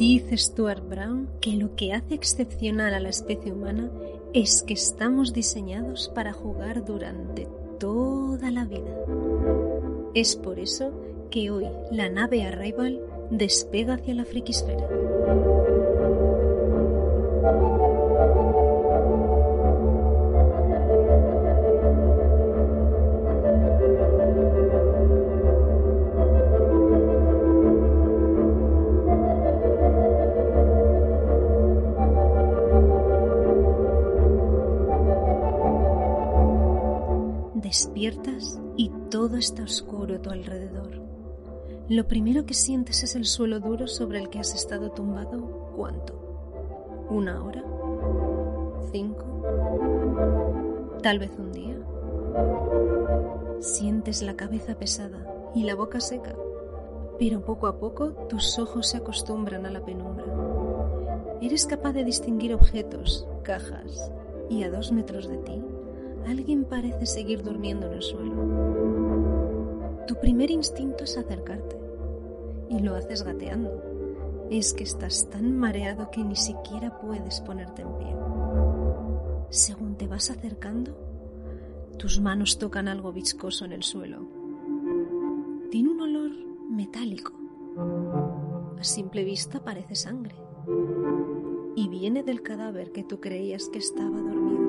Dice 0.00 0.38
Stuart 0.38 0.88
Brown 0.88 1.28
que 1.42 1.50
lo 1.56 1.76
que 1.76 1.92
hace 1.92 2.14
excepcional 2.14 2.94
a 2.94 3.00
la 3.00 3.10
especie 3.10 3.52
humana 3.52 3.90
es 4.32 4.62
que 4.62 4.72
estamos 4.72 5.34
diseñados 5.34 6.10
para 6.14 6.32
jugar 6.32 6.86
durante 6.86 7.46
toda 7.78 8.50
la 8.50 8.64
vida. 8.64 8.96
Es 10.14 10.36
por 10.36 10.58
eso 10.58 10.90
que 11.30 11.50
hoy 11.50 11.66
la 11.90 12.08
nave 12.08 12.44
Arrival 12.44 12.98
despega 13.30 13.96
hacia 13.96 14.14
la 14.14 14.24
frikisfera. 14.24 14.88
Lo 41.90 42.06
primero 42.06 42.46
que 42.46 42.54
sientes 42.54 43.02
es 43.02 43.16
el 43.16 43.24
suelo 43.24 43.58
duro 43.58 43.88
sobre 43.88 44.20
el 44.20 44.30
que 44.30 44.38
has 44.38 44.54
estado 44.54 44.92
tumbado. 44.92 45.72
¿Cuánto? 45.74 46.14
¿Una 47.10 47.42
hora? 47.42 47.64
¿Cinco? 48.92 49.24
Tal 51.02 51.18
vez 51.18 51.32
un 51.36 51.50
día. 51.50 51.76
Sientes 53.58 54.22
la 54.22 54.36
cabeza 54.36 54.76
pesada 54.76 55.18
y 55.52 55.64
la 55.64 55.74
boca 55.74 55.98
seca, 55.98 56.36
pero 57.18 57.44
poco 57.44 57.66
a 57.66 57.80
poco 57.80 58.12
tus 58.28 58.60
ojos 58.60 58.86
se 58.86 58.98
acostumbran 58.98 59.66
a 59.66 59.72
la 59.72 59.84
penumbra. 59.84 60.26
Eres 61.42 61.66
capaz 61.66 61.92
de 61.92 62.04
distinguir 62.04 62.54
objetos, 62.54 63.26
cajas, 63.42 64.12
y 64.48 64.62
a 64.62 64.70
dos 64.70 64.92
metros 64.92 65.28
de 65.28 65.38
ti 65.38 65.60
alguien 66.24 66.66
parece 66.66 67.06
seguir 67.06 67.42
durmiendo 67.42 67.88
en 67.88 67.94
el 67.94 68.02
suelo. 68.02 68.34
Tu 70.06 70.14
primer 70.20 70.52
instinto 70.52 71.02
es 71.02 71.16
acercarte 71.16 71.79
y 72.70 72.78
lo 72.78 72.94
haces 72.94 73.22
gateando. 73.24 73.70
Es 74.50 74.72
que 74.72 74.84
estás 74.84 75.28
tan 75.28 75.56
mareado 75.56 76.10
que 76.10 76.24
ni 76.24 76.36
siquiera 76.36 76.98
puedes 76.98 77.40
ponerte 77.40 77.82
en 77.82 77.98
pie. 77.98 78.16
Según 79.50 79.96
te 79.96 80.06
vas 80.06 80.30
acercando, 80.30 80.96
tus 81.98 82.20
manos 82.20 82.58
tocan 82.58 82.88
algo 82.88 83.12
viscoso 83.12 83.64
en 83.64 83.72
el 83.72 83.82
suelo. 83.82 84.26
Tiene 85.70 85.90
un 85.90 86.00
olor 86.00 86.30
metálico. 86.70 87.32
A 88.78 88.84
simple 88.84 89.24
vista 89.24 89.62
parece 89.62 89.94
sangre. 89.96 90.36
Y 91.76 91.88
viene 91.88 92.22
del 92.22 92.42
cadáver 92.42 92.92
que 92.92 93.04
tú 93.04 93.20
creías 93.20 93.68
que 93.68 93.78
estaba 93.78 94.18
dormido. 94.20 94.60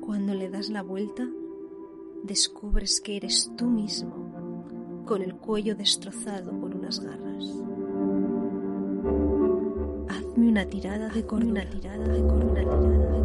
Cuando 0.00 0.34
le 0.34 0.50
das 0.50 0.68
la 0.68 0.82
vuelta, 0.82 1.26
descubres 2.22 3.00
que 3.00 3.16
eres 3.16 3.50
tú 3.56 3.66
mismo, 3.66 4.31
con 5.04 5.22
el 5.22 5.34
cuello 5.34 5.74
destrozado 5.74 6.52
por 6.60 6.74
unas 6.74 7.00
garras. 7.00 7.44
Hazme 10.08 10.48
una 10.48 10.64
tirada 10.66 11.08
de 11.08 11.22
de 11.22 11.26
corona, 11.26 11.64
tirada 11.68 12.08
de 12.08 12.20
corona, 12.20 12.60
tirada 12.60 13.12
de 13.12 13.21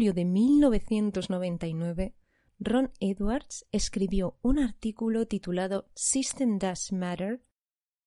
de 0.00 0.24
1999, 0.24 2.14
Ron 2.58 2.90
Edwards 3.00 3.66
escribió 3.70 4.38
un 4.42 4.58
artículo 4.58 5.26
titulado 5.26 5.90
System 5.94 6.58
Does 6.58 6.92
Matter, 6.92 7.42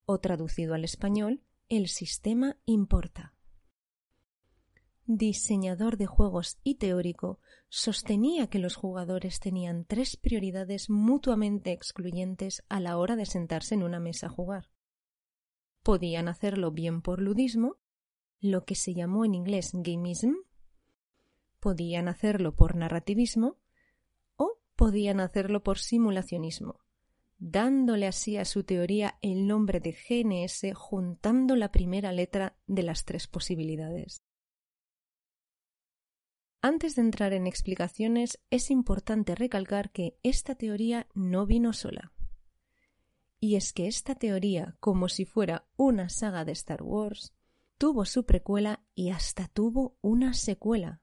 o 0.04 0.18
traducido 0.18 0.74
al 0.74 0.84
español, 0.84 1.44
El 1.68 1.88
sistema 1.88 2.58
importa. 2.66 3.34
Diseñador 5.06 5.96
de 5.96 6.06
juegos 6.06 6.58
y 6.64 6.76
teórico, 6.76 7.38
sostenía 7.68 8.48
que 8.48 8.58
los 8.58 8.74
jugadores 8.74 9.38
tenían 9.38 9.84
tres 9.84 10.16
prioridades 10.16 10.90
mutuamente 10.90 11.72
excluyentes 11.72 12.64
a 12.68 12.80
la 12.80 12.98
hora 12.98 13.14
de 13.14 13.26
sentarse 13.26 13.74
en 13.74 13.84
una 13.84 14.00
mesa 14.00 14.26
a 14.26 14.30
jugar. 14.30 14.70
Podían 15.82 16.26
hacerlo 16.28 16.72
bien 16.72 17.02
por 17.02 17.20
ludismo, 17.20 17.76
lo 18.40 18.64
que 18.64 18.74
se 18.74 18.94
llamó 18.94 19.24
en 19.24 19.34
inglés 19.34 19.70
gamism, 19.72 20.34
podían 21.64 22.08
hacerlo 22.08 22.54
por 22.54 22.76
narrativismo 22.76 23.56
o 24.36 24.60
podían 24.76 25.18
hacerlo 25.18 25.62
por 25.62 25.78
simulacionismo, 25.78 26.84
dándole 27.38 28.06
así 28.06 28.36
a 28.36 28.44
su 28.44 28.64
teoría 28.64 29.18
el 29.22 29.46
nombre 29.46 29.80
de 29.80 29.92
GNS 29.92 30.74
juntando 30.74 31.56
la 31.56 31.72
primera 31.72 32.12
letra 32.12 32.58
de 32.66 32.82
las 32.82 33.06
tres 33.06 33.28
posibilidades. 33.28 34.22
Antes 36.60 36.96
de 36.96 37.00
entrar 37.00 37.32
en 37.32 37.46
explicaciones, 37.46 38.38
es 38.50 38.70
importante 38.70 39.34
recalcar 39.34 39.90
que 39.90 40.18
esta 40.22 40.56
teoría 40.56 41.08
no 41.14 41.46
vino 41.46 41.72
sola. 41.72 42.12
Y 43.40 43.56
es 43.56 43.72
que 43.72 43.86
esta 43.86 44.16
teoría, 44.16 44.76
como 44.80 45.08
si 45.08 45.24
fuera 45.24 45.66
una 45.78 46.10
saga 46.10 46.44
de 46.44 46.52
Star 46.52 46.82
Wars, 46.82 47.32
tuvo 47.78 48.04
su 48.04 48.26
precuela 48.26 48.84
y 48.94 49.08
hasta 49.10 49.48
tuvo 49.48 49.96
una 50.02 50.34
secuela, 50.34 51.00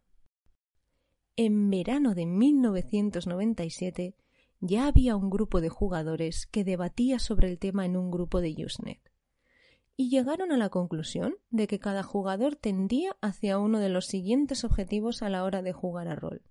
en 1.35 1.69
verano 1.69 2.13
de 2.15 2.25
1997 2.25 4.15
ya 4.59 4.87
había 4.87 5.15
un 5.15 5.29
grupo 5.29 5.59
de 5.59 5.69
jugadores 5.69 6.45
que 6.45 6.63
debatía 6.63 7.19
sobre 7.19 7.49
el 7.49 7.57
tema 7.57 7.85
en 7.85 7.97
un 7.97 8.11
grupo 8.11 8.41
de 8.41 8.55
Usenet. 8.63 8.99
Y 9.97 10.09
llegaron 10.09 10.51
a 10.51 10.57
la 10.57 10.69
conclusión 10.69 11.35
de 11.49 11.67
que 11.67 11.79
cada 11.79 12.03
jugador 12.03 12.55
tendía 12.55 13.17
hacia 13.21 13.57
uno 13.57 13.79
de 13.79 13.89
los 13.89 14.05
siguientes 14.05 14.63
objetivos 14.63 15.21
a 15.21 15.29
la 15.29 15.43
hora 15.43 15.61
de 15.61 15.73
jugar 15.73 16.07
a 16.07 16.15
rol. 16.15 16.43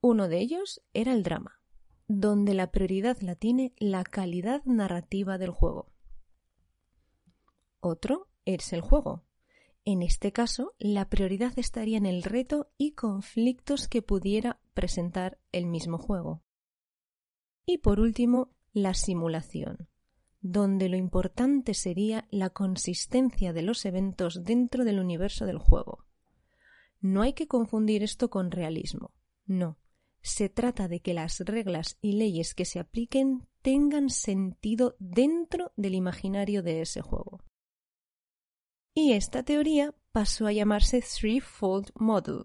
Uno 0.00 0.28
de 0.28 0.38
ellos 0.38 0.82
era 0.94 1.12
el 1.12 1.22
drama, 1.22 1.60
donde 2.08 2.54
la 2.54 2.70
prioridad 2.70 3.18
la 3.20 3.34
tiene 3.34 3.74
la 3.78 4.02
calidad 4.02 4.64
narrativa 4.64 5.38
del 5.38 5.50
juego. 5.50 5.92
Otro 7.80 8.28
es 8.44 8.72
el 8.72 8.80
juego, 8.80 9.24
en 9.84 10.02
este 10.02 10.32
caso, 10.32 10.74
la 10.78 11.08
prioridad 11.08 11.58
estaría 11.58 11.98
en 11.98 12.06
el 12.06 12.22
reto 12.22 12.70
y 12.78 12.92
conflictos 12.92 13.88
que 13.88 14.00
pudiera 14.00 14.60
presentar 14.74 15.40
el 15.50 15.66
mismo 15.66 15.98
juego. 15.98 16.44
Y 17.66 17.78
por 17.78 17.98
último, 17.98 18.54
la 18.72 18.94
simulación, 18.94 19.88
donde 20.40 20.88
lo 20.88 20.96
importante 20.96 21.74
sería 21.74 22.28
la 22.30 22.50
consistencia 22.50 23.52
de 23.52 23.62
los 23.62 23.84
eventos 23.84 24.44
dentro 24.44 24.84
del 24.84 25.00
universo 25.00 25.46
del 25.46 25.58
juego. 25.58 26.06
No 27.00 27.22
hay 27.22 27.32
que 27.32 27.48
confundir 27.48 28.04
esto 28.04 28.30
con 28.30 28.52
realismo, 28.52 29.12
no. 29.46 29.78
Se 30.20 30.48
trata 30.48 30.86
de 30.86 31.00
que 31.00 31.14
las 31.14 31.40
reglas 31.40 31.98
y 32.00 32.12
leyes 32.12 32.54
que 32.54 32.64
se 32.64 32.78
apliquen 32.78 33.48
tengan 33.60 34.08
sentido 34.08 34.94
dentro 35.00 35.72
del 35.76 35.96
imaginario 35.96 36.62
de 36.62 36.82
ese 36.82 37.00
juego. 37.00 37.41
Y 38.94 39.12
esta 39.12 39.42
teoría 39.42 39.94
pasó 40.12 40.46
a 40.46 40.52
llamarse 40.52 41.02
Threefold 41.02 41.90
Model, 41.94 42.44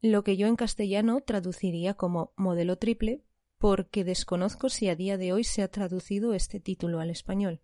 lo 0.00 0.24
que 0.24 0.36
yo 0.36 0.46
en 0.46 0.56
castellano 0.56 1.20
traduciría 1.20 1.94
como 1.94 2.32
modelo 2.36 2.76
triple, 2.76 3.24
porque 3.58 4.04
desconozco 4.04 4.68
si 4.68 4.88
a 4.88 4.96
día 4.96 5.18
de 5.18 5.32
hoy 5.32 5.44
se 5.44 5.62
ha 5.62 5.68
traducido 5.68 6.32
este 6.32 6.60
título 6.60 7.00
al 7.00 7.10
español. 7.10 7.60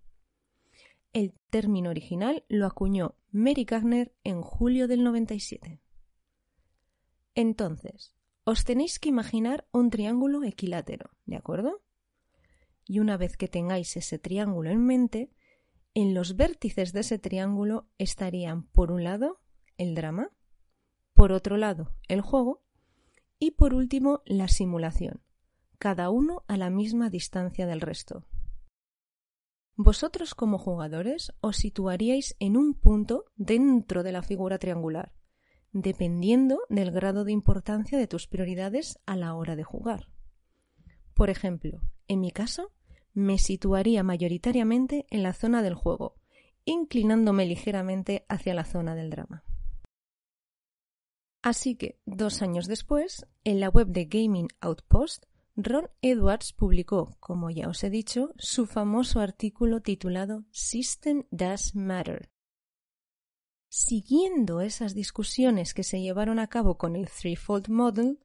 El 1.13 1.33
término 1.51 1.91
original 1.91 2.45
lo 2.49 2.67
acuñó 2.67 3.17
Mary 3.31 3.65
Gardner 3.65 4.15
en 4.25 4.43
julio 4.43 4.89
del 4.89 5.05
97. 5.05 5.81
Entonces, 7.35 8.15
os 8.45 8.65
tenéis 8.65 8.99
que 8.99 9.09
imaginar 9.09 9.67
un 9.73 9.91
triángulo 9.91 10.43
equilátero, 10.45 11.11
¿de 11.25 11.37
acuerdo? 11.37 11.83
Y 12.87 12.99
una 12.99 13.17
vez 13.17 13.37
que 13.37 13.49
tengáis 13.49 13.97
ese 13.97 14.19
triángulo 14.19 14.71
en 14.71 14.85
mente, 14.85 15.31
en 15.95 16.15
los 16.15 16.37
vértices 16.37 16.93
de 16.93 17.01
ese 17.01 17.19
triángulo 17.19 17.89
estarían, 17.99 18.65
por 18.69 18.91
un 18.93 19.05
lado, 19.05 19.41
el 19.77 19.95
drama, 19.95 20.31
por 21.13 21.33
otro 21.33 21.57
lado, 21.57 21.95
el 22.09 22.21
juego 22.21 22.63
y 23.39 23.53
por 23.53 23.75
último, 23.75 24.23
la 24.25 24.49
simulación, 24.49 25.23
cada 25.79 26.11
uno 26.11 26.45
a 26.49 26.57
la 26.57 26.71
misma 26.71 27.11
distancia 27.11 27.67
del 27.67 27.81
resto. 27.81 28.25
Vosotros 29.75 30.35
como 30.35 30.59
jugadores 30.59 31.33
os 31.41 31.57
situaríais 31.57 32.37
en 32.39 32.57
un 32.57 32.75
punto 32.75 33.25
dentro 33.37 34.03
de 34.03 34.13
la 34.13 34.23
figura 34.23 34.59
triangular, 34.59 35.13
dependiendo 35.73 36.61
del 36.69 36.91
grado 36.91 37.25
de 37.25 37.33
importancia 37.33 37.99
de 37.99 38.07
tus 38.07 38.27
prioridades 38.27 38.99
a 39.07 39.17
la 39.17 39.35
hora 39.35 39.57
de 39.57 39.65
jugar. 39.65 40.09
Por 41.15 41.31
ejemplo, 41.31 41.81
en 42.07 42.21
mi 42.21 42.31
caso, 42.31 42.73
me 43.15 43.39
situaría 43.39 44.03
mayoritariamente 44.03 45.07
en 45.11 45.23
la 45.23 45.33
zona 45.33 45.63
del 45.63 45.75
juego, 45.75 46.17
inclinándome 46.65 47.47
ligeramente 47.47 48.25
hacia 48.29 48.55
la 48.55 48.65
zona 48.65 48.95
del 48.95 49.11
drama. 49.11 49.45
Así 51.43 51.75
que, 51.75 52.01
dos 52.07 52.41
años 52.41 52.67
después, 52.69 53.27
en 53.43 53.59
la 53.59 53.69
web 53.69 53.89
de 53.89 54.05
Gaming 54.05 54.49
Outpost, 54.61 55.25
Ron 55.57 55.91
Edwards 56.01 56.53
publicó, 56.53 57.17
como 57.21 57.51
ya 57.51 57.69
os 57.69 57.83
he 57.85 57.91
dicho, 57.91 58.33
su 58.39 58.67
famoso 58.67 59.21
artículo 59.21 59.83
titulado 59.83 60.45
System 60.51 61.25
Does 61.31 61.75
Matter. 61.75 62.31
Siguiendo 63.69 64.61
esas 64.61 64.95
discusiones 64.95 65.75
que 65.75 65.83
se 65.83 66.01
llevaron 66.01 66.39
a 66.39 66.47
cabo 66.47 66.79
con 66.79 66.95
el 66.95 67.09
Threefold 67.09 67.69
Model, 67.69 68.21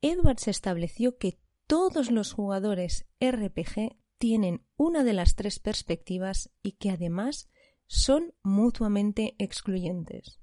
Edwards 0.00 0.48
estableció 0.48 1.18
que 1.18 1.40
todos 1.66 2.10
los 2.10 2.32
jugadores 2.32 3.06
RPG 3.20 3.96
tienen 4.18 4.64
una 4.76 5.04
de 5.04 5.12
las 5.12 5.34
tres 5.34 5.58
perspectivas 5.58 6.50
y 6.62 6.72
que 6.72 6.90
además 6.90 7.48
son 7.86 8.34
mutuamente 8.42 9.34
excluyentes. 9.38 10.40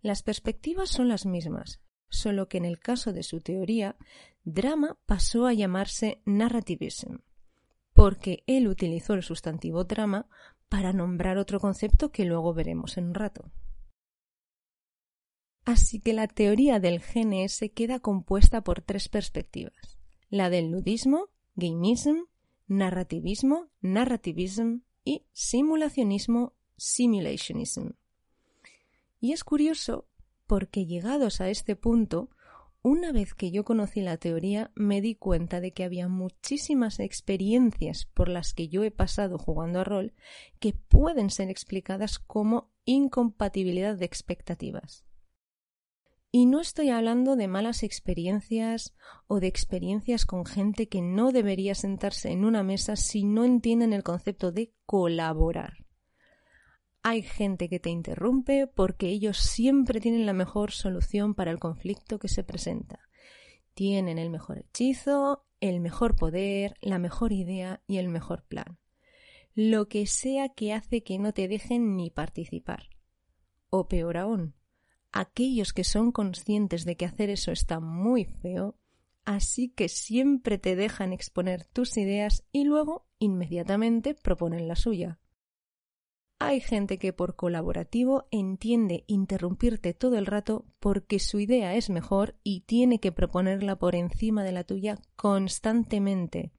Las 0.00 0.22
perspectivas 0.22 0.90
son 0.90 1.08
las 1.08 1.26
mismas, 1.26 1.80
solo 2.08 2.48
que 2.48 2.58
en 2.58 2.64
el 2.64 2.78
caso 2.78 3.12
de 3.12 3.22
su 3.22 3.40
teoría, 3.40 3.96
drama 4.44 4.98
pasó 5.06 5.46
a 5.46 5.52
llamarse 5.52 6.22
narrativism, 6.24 7.18
porque 7.92 8.42
él 8.46 8.68
utilizó 8.68 9.14
el 9.14 9.22
sustantivo 9.22 9.84
drama 9.84 10.28
para 10.68 10.92
nombrar 10.92 11.38
otro 11.38 11.60
concepto 11.60 12.10
que 12.10 12.24
luego 12.24 12.54
veremos 12.54 12.96
en 12.96 13.08
un 13.08 13.14
rato. 13.14 13.52
Así 15.64 16.00
que 16.00 16.12
la 16.12 16.26
teoría 16.26 16.80
del 16.80 17.00
GNS 17.00 17.70
queda 17.74 18.00
compuesta 18.00 18.62
por 18.64 18.80
tres 18.80 19.08
perspectivas, 19.08 19.98
la 20.28 20.50
del 20.50 20.70
ludismo, 20.70 21.28
gamism, 21.54 22.24
narrativismo, 22.76 23.68
narrativism 23.82 24.80
y 25.04 25.26
simulacionismo, 25.32 26.54
simulationism. 26.76 27.90
Y 29.20 29.32
es 29.32 29.44
curioso 29.44 30.08
porque 30.46 30.86
llegados 30.86 31.40
a 31.40 31.50
este 31.50 31.76
punto, 31.76 32.30
una 32.82 33.12
vez 33.12 33.34
que 33.34 33.50
yo 33.50 33.64
conocí 33.64 34.00
la 34.00 34.16
teoría, 34.16 34.72
me 34.74 35.00
di 35.00 35.14
cuenta 35.14 35.60
de 35.60 35.72
que 35.72 35.84
había 35.84 36.08
muchísimas 36.08 36.98
experiencias 36.98 38.06
por 38.06 38.28
las 38.28 38.54
que 38.54 38.68
yo 38.68 38.82
he 38.84 38.90
pasado 38.90 39.38
jugando 39.38 39.80
a 39.80 39.84
rol 39.84 40.14
que 40.58 40.72
pueden 40.72 41.30
ser 41.30 41.50
explicadas 41.50 42.18
como 42.18 42.72
incompatibilidad 42.84 43.96
de 43.96 44.06
expectativas. 44.06 45.04
Y 46.34 46.46
no 46.46 46.60
estoy 46.60 46.88
hablando 46.88 47.36
de 47.36 47.46
malas 47.46 47.82
experiencias 47.82 48.94
o 49.26 49.38
de 49.38 49.48
experiencias 49.48 50.24
con 50.24 50.46
gente 50.46 50.88
que 50.88 51.02
no 51.02 51.30
debería 51.30 51.74
sentarse 51.74 52.30
en 52.30 52.46
una 52.46 52.62
mesa 52.62 52.96
si 52.96 53.24
no 53.24 53.44
entienden 53.44 53.92
el 53.92 54.02
concepto 54.02 54.50
de 54.50 54.72
colaborar. 54.86 55.84
Hay 57.02 57.20
gente 57.20 57.68
que 57.68 57.80
te 57.80 57.90
interrumpe 57.90 58.66
porque 58.66 59.08
ellos 59.08 59.36
siempre 59.36 60.00
tienen 60.00 60.24
la 60.24 60.32
mejor 60.32 60.70
solución 60.70 61.34
para 61.34 61.50
el 61.50 61.58
conflicto 61.58 62.18
que 62.18 62.28
se 62.28 62.44
presenta. 62.44 63.00
Tienen 63.74 64.18
el 64.18 64.30
mejor 64.30 64.56
hechizo, 64.56 65.44
el 65.60 65.80
mejor 65.80 66.16
poder, 66.16 66.78
la 66.80 66.98
mejor 66.98 67.32
idea 67.32 67.82
y 67.86 67.98
el 67.98 68.08
mejor 68.08 68.44
plan. 68.44 68.78
Lo 69.54 69.86
que 69.86 70.06
sea 70.06 70.48
que 70.48 70.72
hace 70.72 71.02
que 71.02 71.18
no 71.18 71.34
te 71.34 71.46
dejen 71.46 71.94
ni 71.94 72.08
participar. 72.08 72.88
O 73.68 73.86
peor 73.86 74.16
aún, 74.16 74.54
aquellos 75.12 75.72
que 75.72 75.84
son 75.84 76.10
conscientes 76.10 76.84
de 76.84 76.96
que 76.96 77.04
hacer 77.04 77.30
eso 77.30 77.52
está 77.52 77.80
muy 77.80 78.24
feo, 78.24 78.76
así 79.24 79.68
que 79.68 79.88
siempre 79.88 80.58
te 80.58 80.74
dejan 80.74 81.12
exponer 81.12 81.64
tus 81.64 81.96
ideas 81.96 82.44
y 82.50 82.64
luego 82.64 83.06
inmediatamente 83.18 84.14
proponen 84.14 84.66
la 84.66 84.76
suya. 84.76 85.20
Hay 86.38 86.60
gente 86.60 86.98
que 86.98 87.12
por 87.12 87.36
colaborativo 87.36 88.26
entiende 88.32 89.04
interrumpirte 89.06 89.94
todo 89.94 90.18
el 90.18 90.26
rato 90.26 90.64
porque 90.80 91.20
su 91.20 91.38
idea 91.38 91.76
es 91.76 91.88
mejor 91.88 92.34
y 92.42 92.62
tiene 92.62 92.98
que 92.98 93.12
proponerla 93.12 93.76
por 93.76 93.94
encima 93.94 94.42
de 94.42 94.50
la 94.50 94.64
tuya 94.64 94.98
constantemente, 95.14 96.50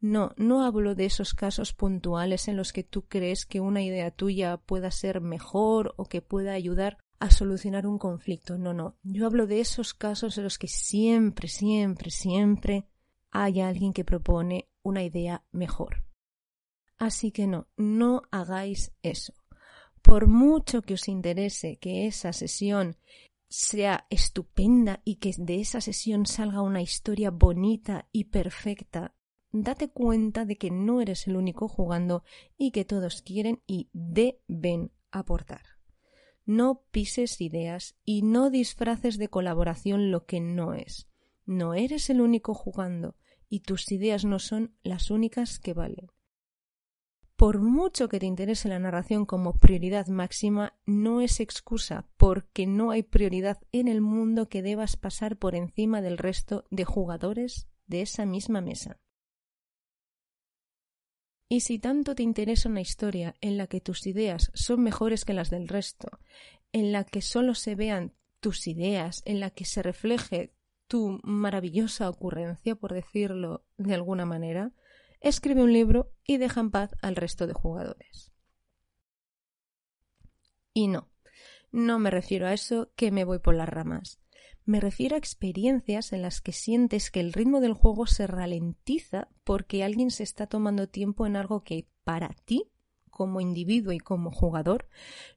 no, 0.00 0.32
no 0.36 0.64
hablo 0.64 0.94
de 0.94 1.04
esos 1.04 1.34
casos 1.34 1.74
puntuales 1.74 2.48
en 2.48 2.56
los 2.56 2.72
que 2.72 2.82
tú 2.82 3.02
crees 3.02 3.44
que 3.44 3.60
una 3.60 3.82
idea 3.82 4.10
tuya 4.10 4.56
pueda 4.56 4.90
ser 4.90 5.20
mejor 5.20 5.94
o 5.96 6.06
que 6.06 6.22
pueda 6.22 6.52
ayudar 6.52 6.98
a 7.18 7.30
solucionar 7.30 7.86
un 7.86 7.98
conflicto. 7.98 8.56
No, 8.56 8.72
no. 8.72 8.96
Yo 9.02 9.26
hablo 9.26 9.46
de 9.46 9.60
esos 9.60 9.92
casos 9.92 10.38
en 10.38 10.44
los 10.44 10.58
que 10.58 10.68
siempre, 10.68 11.48
siempre, 11.48 12.10
siempre 12.10 12.86
hay 13.30 13.60
alguien 13.60 13.92
que 13.92 14.04
propone 14.04 14.68
una 14.82 15.02
idea 15.02 15.44
mejor. 15.52 16.02
Así 16.98 17.30
que 17.30 17.46
no, 17.46 17.68
no 17.76 18.22
hagáis 18.30 18.92
eso. 19.02 19.34
Por 20.02 20.28
mucho 20.28 20.80
que 20.80 20.94
os 20.94 21.08
interese 21.08 21.76
que 21.76 22.06
esa 22.06 22.32
sesión 22.32 22.96
sea 23.50 24.06
estupenda 24.08 25.00
y 25.04 25.16
que 25.16 25.34
de 25.36 25.60
esa 25.60 25.80
sesión 25.80 26.24
salga 26.24 26.62
una 26.62 26.80
historia 26.80 27.30
bonita 27.30 28.08
y 28.12 28.24
perfecta, 28.24 29.14
date 29.52 29.88
cuenta 29.88 30.44
de 30.44 30.56
que 30.56 30.70
no 30.70 31.00
eres 31.00 31.26
el 31.26 31.36
único 31.36 31.68
jugando 31.68 32.24
y 32.56 32.70
que 32.70 32.84
todos 32.84 33.22
quieren 33.22 33.62
y 33.66 33.88
deben 33.92 34.92
aportar. 35.10 35.62
No 36.46 36.82
pises 36.90 37.40
ideas 37.40 37.96
y 38.04 38.22
no 38.22 38.50
disfraces 38.50 39.18
de 39.18 39.28
colaboración 39.28 40.10
lo 40.10 40.26
que 40.26 40.40
no 40.40 40.74
es. 40.74 41.08
No 41.46 41.74
eres 41.74 42.10
el 42.10 42.20
único 42.20 42.54
jugando 42.54 43.16
y 43.48 43.60
tus 43.60 43.90
ideas 43.92 44.24
no 44.24 44.38
son 44.38 44.74
las 44.82 45.10
únicas 45.10 45.58
que 45.58 45.74
valen. 45.74 46.10
Por 47.36 47.60
mucho 47.60 48.08
que 48.08 48.20
te 48.20 48.26
interese 48.26 48.68
la 48.68 48.78
narración 48.78 49.24
como 49.24 49.54
prioridad 49.54 50.08
máxima, 50.08 50.74
no 50.84 51.22
es 51.22 51.40
excusa 51.40 52.06
porque 52.18 52.66
no 52.66 52.90
hay 52.90 53.02
prioridad 53.02 53.58
en 53.72 53.88
el 53.88 54.02
mundo 54.02 54.48
que 54.48 54.60
debas 54.60 54.96
pasar 54.96 55.38
por 55.38 55.54
encima 55.54 56.02
del 56.02 56.18
resto 56.18 56.64
de 56.70 56.84
jugadores 56.84 57.66
de 57.86 58.02
esa 58.02 58.26
misma 58.26 58.60
mesa. 58.60 59.00
Y 61.52 61.62
si 61.62 61.80
tanto 61.80 62.14
te 62.14 62.22
interesa 62.22 62.68
una 62.68 62.80
historia 62.80 63.34
en 63.40 63.58
la 63.58 63.66
que 63.66 63.80
tus 63.80 64.06
ideas 64.06 64.52
son 64.54 64.84
mejores 64.84 65.24
que 65.24 65.32
las 65.32 65.50
del 65.50 65.66
resto, 65.66 66.20
en 66.70 66.92
la 66.92 67.02
que 67.02 67.22
solo 67.22 67.56
se 67.56 67.74
vean 67.74 68.14
tus 68.38 68.68
ideas, 68.68 69.20
en 69.24 69.40
la 69.40 69.50
que 69.50 69.64
se 69.64 69.82
refleje 69.82 70.54
tu 70.86 71.18
maravillosa 71.24 72.08
ocurrencia, 72.08 72.76
por 72.76 72.94
decirlo 72.94 73.64
de 73.78 73.94
alguna 73.94 74.26
manera, 74.26 74.70
escribe 75.20 75.64
un 75.64 75.72
libro 75.72 76.12
y 76.24 76.36
deja 76.36 76.60
en 76.60 76.70
paz 76.70 76.92
al 77.02 77.16
resto 77.16 77.48
de 77.48 77.52
jugadores. 77.52 78.30
Y 80.72 80.86
no, 80.86 81.10
no 81.72 81.98
me 81.98 82.12
refiero 82.12 82.46
a 82.46 82.52
eso 82.52 82.92
que 82.94 83.10
me 83.10 83.24
voy 83.24 83.40
por 83.40 83.56
las 83.56 83.68
ramas. 83.68 84.19
Me 84.70 84.78
refiero 84.78 85.16
a 85.16 85.18
experiencias 85.18 86.12
en 86.12 86.22
las 86.22 86.40
que 86.40 86.52
sientes 86.52 87.10
que 87.10 87.18
el 87.18 87.32
ritmo 87.32 87.60
del 87.60 87.72
juego 87.72 88.06
se 88.06 88.28
ralentiza 88.28 89.26
porque 89.42 89.82
alguien 89.82 90.12
se 90.12 90.22
está 90.22 90.46
tomando 90.46 90.88
tiempo 90.88 91.26
en 91.26 91.34
algo 91.34 91.64
que 91.64 91.88
para 92.04 92.28
ti, 92.44 92.70
como 93.10 93.40
individuo 93.40 93.92
y 93.92 93.98
como 93.98 94.30
jugador, 94.30 94.88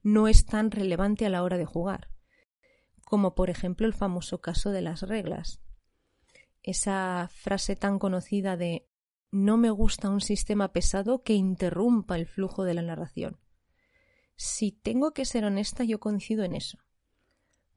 no 0.04 0.28
es 0.28 0.46
tan 0.46 0.70
relevante 0.70 1.26
a 1.26 1.32
la 1.32 1.42
hora 1.42 1.58
de 1.58 1.66
jugar. 1.66 2.10
Como 3.06 3.34
por 3.34 3.50
ejemplo 3.50 3.88
el 3.88 3.96
famoso 3.96 4.40
caso 4.40 4.70
de 4.70 4.84
las 4.84 5.02
reglas. 5.02 5.64
esa 6.62 7.28
frase 7.34 7.76
tan 7.76 7.98
conocida 7.98 8.56
de 8.56 8.88
no 9.32 9.58
me 9.58 9.72
gusta 9.72 10.12
un 10.12 10.22
sistema 10.22 10.74
pesado 10.74 11.24
que 11.24 11.34
interrumpa 11.34 12.18
el 12.18 12.28
flujo 12.28 12.66
de 12.66 12.76
la 12.76 12.84
narración. 12.84 13.40
Si 14.36 14.72
tengo 14.72 15.12
que 15.12 15.26
ser 15.26 15.44
honesta, 15.44 15.84
yo 15.86 16.00
coincido 16.00 16.44
en 16.44 16.54
eso. 16.54 16.83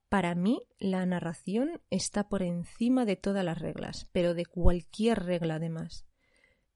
Para 0.08 0.34
mí, 0.34 0.62
la 0.78 1.04
narración 1.04 1.80
está 1.90 2.28
por 2.28 2.42
encima 2.42 3.04
de 3.04 3.16
todas 3.16 3.44
las 3.44 3.58
reglas, 3.58 4.08
pero 4.12 4.34
de 4.34 4.46
cualquier 4.46 5.24
regla 5.24 5.56
además. 5.56 6.06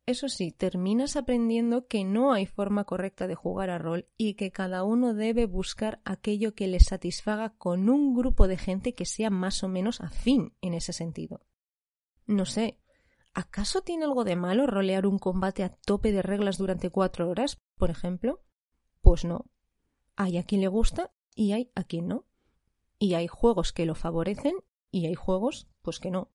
Eso 0.06 0.28
sí, 0.28 0.50
terminas 0.50 1.14
aprendiendo 1.14 1.87
que 1.87 2.04
no 2.04 2.32
hay 2.32 2.46
forma 2.46 2.82
correcta 2.84 3.28
de 3.28 3.37
jugar 3.37 3.70
a 3.70 3.78
rol 3.78 4.08
y 4.16 4.34
que 4.34 4.50
cada 4.50 4.82
uno 4.82 5.14
debe 5.14 5.46
buscar 5.46 6.00
aquello 6.04 6.54
que 6.54 6.66
le 6.66 6.80
satisfaga 6.80 7.50
con 7.50 7.88
un 7.88 8.16
grupo 8.16 8.49
de 8.49 8.58
gente 8.58 8.94
que 8.94 9.04
sea 9.04 9.30
más 9.30 9.62
o 9.62 9.68
menos 9.68 10.00
afín 10.00 10.56
en 10.62 10.75
ese 10.75 10.92
sentido. 10.92 11.46
No 12.26 12.44
sé, 12.44 12.80
¿acaso 13.34 13.82
tiene 13.82 14.04
algo 14.04 14.25
de 14.25 14.34
malo 14.34 14.66
rolear 14.66 15.06
un 15.06 15.20
combate 15.20 15.62
a 15.62 15.68
tope 15.68 16.10
de 16.10 16.22
reglas 16.22 16.58
durante 16.58 16.90
cuatro 16.90 17.28
horas, 17.28 17.60
por 17.76 17.90
ejemplo? 17.90 18.42
Pues 19.02 19.25
no. 19.25 19.44
Hay 20.16 20.38
a 20.38 20.42
quien 20.42 20.60
le 20.62 20.68
gusta 20.68 21.12
y 21.37 21.52
hay 21.52 21.70
a 21.76 21.84
quien 21.84 22.08
no. 22.08 22.26
Y 23.00 23.14
hay 23.14 23.26
juegos 23.26 23.73
que 23.73 23.87
lo 23.87 23.97
favorecen 23.97 24.54
y 24.92 25.07
hay 25.07 25.14
juegos 25.16 25.66
pues 25.83 25.99
que 25.99 26.12
no. 26.12 26.30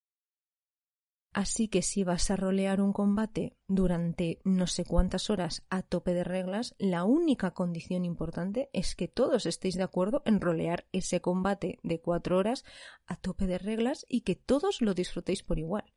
Así 1.32 1.68
que 1.68 1.82
si 1.82 2.04
vas 2.06 2.32
a 2.32 2.38
rolear 2.38 2.82
un 2.82 2.92
combate 2.92 3.58
durante 3.68 4.40
no 4.46 4.68
sé 4.68 4.84
cuántas 4.84 5.30
horas 5.30 5.64
a 5.70 5.84
tope 5.84 6.14
de 6.14 6.24
reglas, 6.24 6.76
la 6.80 7.04
única 7.04 7.52
condición 7.52 8.04
importante 8.04 8.70
es 8.74 8.96
que 8.96 9.08
todos 9.08 9.46
estéis 9.46 9.76
de 9.76 9.84
acuerdo 9.84 10.24
en 10.26 10.42
rolear 10.42 10.88
ese 10.92 11.22
combate 11.22 11.78
de 11.84 12.00
cuatro 12.00 12.38
horas 12.38 12.64
a 13.06 13.18
tope 13.18 13.48
de 13.48 13.58
reglas 13.58 14.06
y 14.08 14.22
que 14.22 14.36
todos 14.36 14.82
lo 14.82 14.94
disfrutéis 14.94 15.44
por 15.44 15.60
igual. 15.60 15.94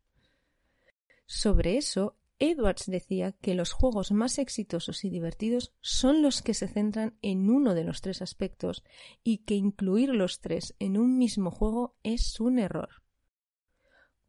Sobre 1.24 1.76
eso, 1.76 2.16
Edwards 2.38 2.84
decía 2.86 3.32
que 3.32 3.54
los 3.54 3.72
juegos 3.72 4.12
más 4.12 4.38
exitosos 4.38 5.04
y 5.04 5.10
divertidos 5.10 5.74
son 5.80 6.22
los 6.22 6.42
que 6.42 6.54
se 6.54 6.68
centran 6.68 7.18
en 7.20 7.50
uno 7.50 7.74
de 7.74 7.84
los 7.84 8.00
tres 8.00 8.22
aspectos 8.22 8.84
y 9.24 9.38
que 9.38 9.54
incluir 9.54 10.10
los 10.10 10.40
tres 10.40 10.76
en 10.78 10.96
un 10.96 11.18
mismo 11.18 11.50
juego 11.50 11.96
es 12.02 12.38
un 12.38 12.58
error 12.58 13.02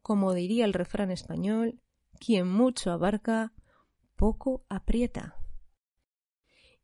como 0.02 0.34
diría 0.34 0.64
el 0.64 0.72
refrán 0.72 1.10
español, 1.10 1.80
quien 2.18 2.48
mucho 2.48 2.90
abarca, 2.90 3.52
poco 4.16 4.64
aprieta. 4.68 5.36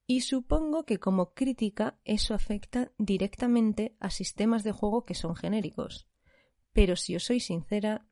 Y 0.07 0.21
supongo 0.21 0.85
que 0.85 0.99
como 0.99 1.35
crítica 1.35 1.99
eso 2.05 2.35
afecta 2.35 2.93
directamente 2.99 3.97
a 3.99 4.11
sistemas 4.11 4.63
de 4.63 4.73
juego 4.73 5.05
que 5.05 5.15
son 5.15 5.35
genéricos. 5.35 6.09
Pero 6.73 6.95
si 6.95 7.17
os 7.17 7.25
soy 7.25 7.41
sincera, 7.41 8.06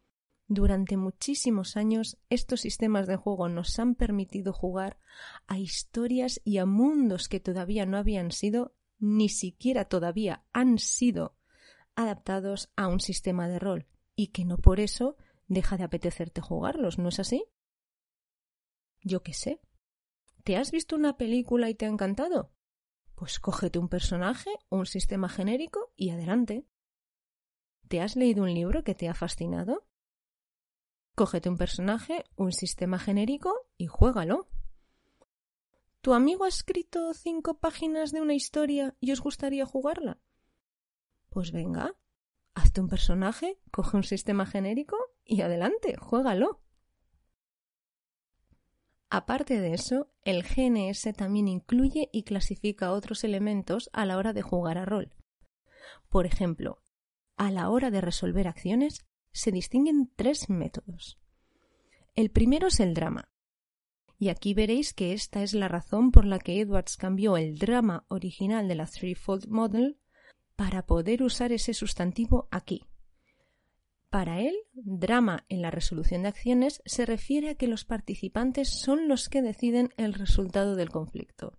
durante 0.47 0.97
muchísimos 0.97 1.77
años 1.77 2.19
estos 2.29 2.61
sistemas 2.61 3.07
de 3.07 3.17
juego 3.17 3.49
nos 3.49 3.79
han 3.79 3.95
permitido 3.95 4.53
jugar 4.53 4.99
a 5.47 5.59
historias 5.59 6.41
y 6.45 6.59
a 6.59 6.67
mundos 6.67 7.29
que 7.29 7.41
todavía 7.41 7.87
no 7.87 7.97
habían 7.97 8.31
sido, 8.31 8.75
ni 8.99 9.29
siquiera 9.29 9.87
todavía 9.87 10.45
han 10.53 10.79
sido 10.79 11.37
adaptados 11.97 12.71
a 12.77 12.89
un 12.89 13.01
sistema 13.01 13.49
de 13.49 13.59
rol 13.59 13.87
y 14.15 14.29
que 14.29 14.45
no 14.45 14.59
por 14.59 14.81
eso 14.81 15.17
deja 15.49 15.77
de 15.77 15.85
apetecerte 15.85 16.41
jugarlos, 16.41 16.99
¿no 16.99 17.09
es 17.09 17.21
así? 17.21 17.45
Yo 19.03 19.23
qué 19.23 19.35
sé. 19.35 19.61
¿Te 20.45 20.57
has 20.57 20.71
visto 20.71 20.97
una 20.97 21.17
película 21.17 21.71
y 21.71 21.75
te 21.75 21.87
ha 21.87 21.89
encantado? 21.89 22.53
Pues 23.15 23.39
cógete 23.39 23.79
un 23.79 23.89
personaje, 23.89 24.51
un 24.69 24.87
sistema 24.87 25.29
genérico 25.29 25.93
y 25.97 26.11
adelante. 26.11 26.67
¿Te 27.89 28.01
has 28.01 28.17
leído 28.17 28.43
un 28.43 28.53
libro 28.53 28.83
que 28.83 28.95
te 28.95 29.09
ha 29.09 29.15
fascinado? 29.15 29.87
Cógete 31.15 31.49
un 31.49 31.57
personaje, 31.57 32.25
un 32.35 32.51
sistema 32.51 32.99
genérico 32.99 33.55
y 33.77 33.87
juégalo. 33.87 34.49
¿Tu 36.01 36.13
amigo 36.13 36.45
ha 36.45 36.49
escrito 36.49 37.15
cinco 37.15 37.59
páginas 37.61 38.11
de 38.11 38.21
una 38.21 38.35
historia 38.35 38.97
y 39.01 39.13
os 39.13 39.21
gustaría 39.21 39.65
jugarla? 39.65 40.19
Pues 41.31 41.53
venga, 41.53 41.95
hazte 42.55 42.81
un 42.81 42.89
personaje, 42.89 43.61
coge 43.71 43.97
un 43.97 44.03
sistema 44.03 44.45
genérico 44.45 44.97
y 45.25 45.43
adelante, 45.43 45.97
juégalo. 45.97 46.61
Aparte 49.09 49.61
de 49.61 49.73
eso, 49.73 50.11
el 50.23 50.43
GNS 50.43 51.15
también 51.17 51.47
incluye 51.47 52.11
y 52.13 52.25
clasifica 52.25 52.91
otros 52.91 53.23
elementos 53.23 53.89
a 53.93 54.05
la 54.05 54.19
hora 54.19 54.33
de 54.33 54.43
jugar 54.43 54.79
a 54.79 54.85
rol. 54.85 55.15
Por 56.09 56.27
ejemplo, 56.27 56.83
a 57.37 57.53
la 57.53 57.71
hora 57.71 57.93
de 57.93 58.01
resolver 58.01 58.49
acciones 58.49 59.07
se 59.35 59.53
distinguen 59.53 60.11
tres 60.17 60.49
métodos. 60.49 61.19
El 62.15 62.31
primero 62.31 62.69
es 62.69 62.81
el 62.81 62.95
drama. 62.95 63.29
Y 64.19 64.29
aquí 64.29 64.55
veréis 64.55 64.95
que 64.95 65.13
esta 65.13 65.43
es 65.43 65.53
la 65.53 65.69
razón 65.69 66.13
por 66.13 66.25
la 66.25 66.39
que 66.39 66.61
Edwards 66.61 66.97
cambió 66.97 67.37
el 67.37 67.59
drama 67.59 68.07
original 68.09 68.69
de 68.69 68.77
la 68.77 68.87
Threefold 68.87 69.49
Model 69.49 69.99
para 70.55 70.87
poder 70.87 71.23
usar 71.23 71.51
ese 71.53 71.75
sustantivo 71.75 72.49
aquí. 72.53 72.87
Para 74.09 74.41
él, 74.41 74.55
drama 74.73 75.45
en 75.49 75.61
la 75.61 75.73
resolución 75.73 76.23
de 76.23 76.29
acciones 76.29 76.81
se 76.85 77.05
refiere 77.05 77.51
a 77.51 77.55
que 77.57 77.67
los 77.67 77.85
participantes 77.85 78.69
son 78.71 79.09
los 79.09 79.29
que 79.29 79.43
deciden 79.43 79.93
el 79.97 80.15
resultado 80.15 80.77
del 80.77 80.91
conflicto. 80.91 81.59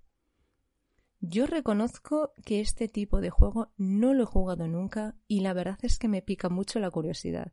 Yo 1.19 1.47
reconozco 1.47 2.31
que 2.45 2.61
este 2.61 2.87
tipo 2.87 3.19
de 3.19 3.31
juego 3.31 3.73
no 3.75 4.13
lo 4.13 4.23
he 4.23 4.27
jugado 4.27 4.67
nunca 4.67 5.15
y 5.27 5.41
la 5.41 5.51
verdad 5.51 5.79
es 5.81 5.97
que 5.97 6.07
me 6.07 6.21
pica 6.21 6.47
mucho 6.47 6.79
la 6.79 6.91
curiosidad. 6.91 7.51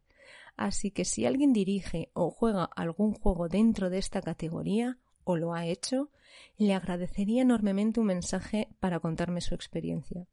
Así 0.57 0.91
que 0.91 1.05
si 1.05 1.27
alguien 1.27 1.53
dirige 1.53 2.11
o 2.15 2.31
juega 2.31 2.65
algún 2.65 3.15
juego 3.15 3.49
dentro 3.49 3.91
de 3.91 3.99
esta 3.99 4.21
categoría 4.21 4.99
o 5.25 5.37
lo 5.37 5.55
ha 5.55 5.67
hecho, 5.67 6.11
le 6.57 6.75
agradecería 6.75 7.43
enormemente 7.43 8.01
un 8.01 8.07
mensaje 8.07 8.69
para 8.81 9.01
contarme 9.01 9.41
su 9.41 9.55
experiencia 9.55 10.27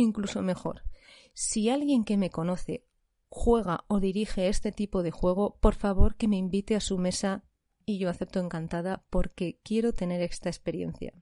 incluso 0.00 0.42
mejor. 0.42 0.82
Si 1.32 1.68
alguien 1.68 2.04
que 2.04 2.16
me 2.16 2.30
conoce 2.30 2.84
juega 3.28 3.84
o 3.88 4.00
dirige 4.00 4.48
este 4.48 4.72
tipo 4.72 5.02
de 5.02 5.10
juego, 5.10 5.58
por 5.60 5.74
favor 5.74 6.16
que 6.16 6.28
me 6.28 6.36
invite 6.36 6.76
a 6.76 6.80
su 6.80 6.98
mesa 6.98 7.44
y 7.84 7.98
yo 7.98 8.08
acepto 8.08 8.40
encantada 8.40 9.04
porque 9.10 9.60
quiero 9.62 9.92
tener 9.92 10.22
esta 10.22 10.48
experiencia. 10.48 11.12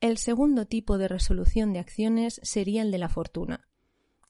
El 0.00 0.18
segundo 0.18 0.66
tipo 0.66 0.98
de 0.98 1.08
resolución 1.08 1.72
de 1.72 1.78
acciones 1.78 2.40
sería 2.42 2.82
el 2.82 2.90
de 2.90 2.98
la 2.98 3.08
fortuna. 3.08 3.68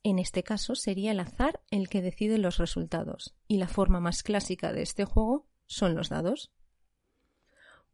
En 0.05 0.19
este 0.19 0.43
caso 0.43 0.75
sería 0.75 1.13
el 1.13 1.21
azar 1.21 1.63
el 1.71 1.89
que 1.89 2.03
decide 2.03 2.39
los 2.39 2.59
resultados, 2.59 3.35
y 3.47 3.59
la 3.59 3.69
forma 3.69 4.01
más 4.01 4.23
clásica 4.23 4.73
de 4.73 4.83
este 4.83 5.05
juego 5.05 5.49
son 5.67 5.95
los 5.95 6.09
dados. 6.09 6.53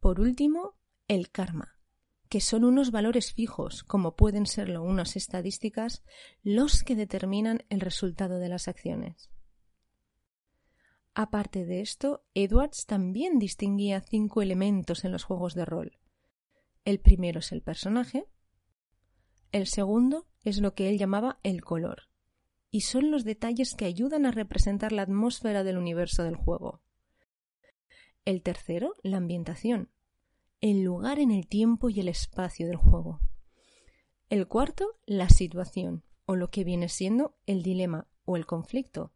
Por 0.01 0.21
último, 0.21 0.75
el 1.07 1.31
karma, 1.31 1.79
que 2.29 2.41
son 2.41 2.65
unos 2.65 2.91
valores 2.91 3.33
fijos, 3.33 3.83
como 3.85 4.17
pueden 4.17 4.47
serlo 4.47 4.83
unas 4.83 5.17
estadísticas, 5.17 6.03
los 6.43 6.83
que 6.83 6.97
determinan 6.97 7.65
el 7.69 7.81
resultado 7.81 8.39
de 8.39 8.49
las 8.49 8.69
acciones. 8.69 9.31
Aparte 11.15 11.65
de 11.65 11.81
esto, 11.81 12.25
Edwards 12.35 12.87
también 12.87 13.39
distinguía 13.39 14.01
cinco 14.01 14.41
elementos 14.41 15.05
en 15.05 15.13
los 15.13 15.25
juegos 15.25 15.55
de 15.55 15.65
rol. 15.65 15.99
El 16.85 17.01
primero 17.01 17.41
es 17.41 17.51
el 17.53 17.61
personaje, 17.61 18.29
el 19.53 19.67
segundo 19.67 20.27
es 20.45 20.61
lo 20.61 20.75
que 20.75 20.89
él 20.89 20.99
llamaba 20.99 21.39
el 21.43 21.63
color, 21.63 22.09
y 22.71 22.83
son 22.83 23.11
los 23.11 23.25
detalles 23.25 23.75
que 23.75 23.85
ayudan 23.85 24.27
a 24.27 24.31
representar 24.31 24.93
la 24.93 25.03
atmósfera 25.03 25.65
del 25.65 25.79
universo 25.79 26.23
del 26.23 26.37
juego. 26.37 26.83
El 28.25 28.43
tercero, 28.43 28.95
la 29.03 29.17
ambientación, 29.17 29.91
el 30.61 30.83
lugar 30.83 31.19
en 31.19 31.31
el 31.31 31.47
tiempo 31.47 31.89
y 31.89 32.01
el 32.01 32.09
espacio 32.09 32.67
del 32.67 32.77
juego. 32.77 33.21
El 34.29 34.47
cuarto, 34.49 34.99
la 35.07 35.29
situación, 35.29 36.05
o 36.27 36.37
lo 36.37 36.51
que 36.51 36.65
viene 36.65 36.89
siendo 36.89 37.37
el 37.47 37.63
dilema 37.63 38.07
o 38.25 38.37
el 38.37 38.45
conflicto. 38.45 39.13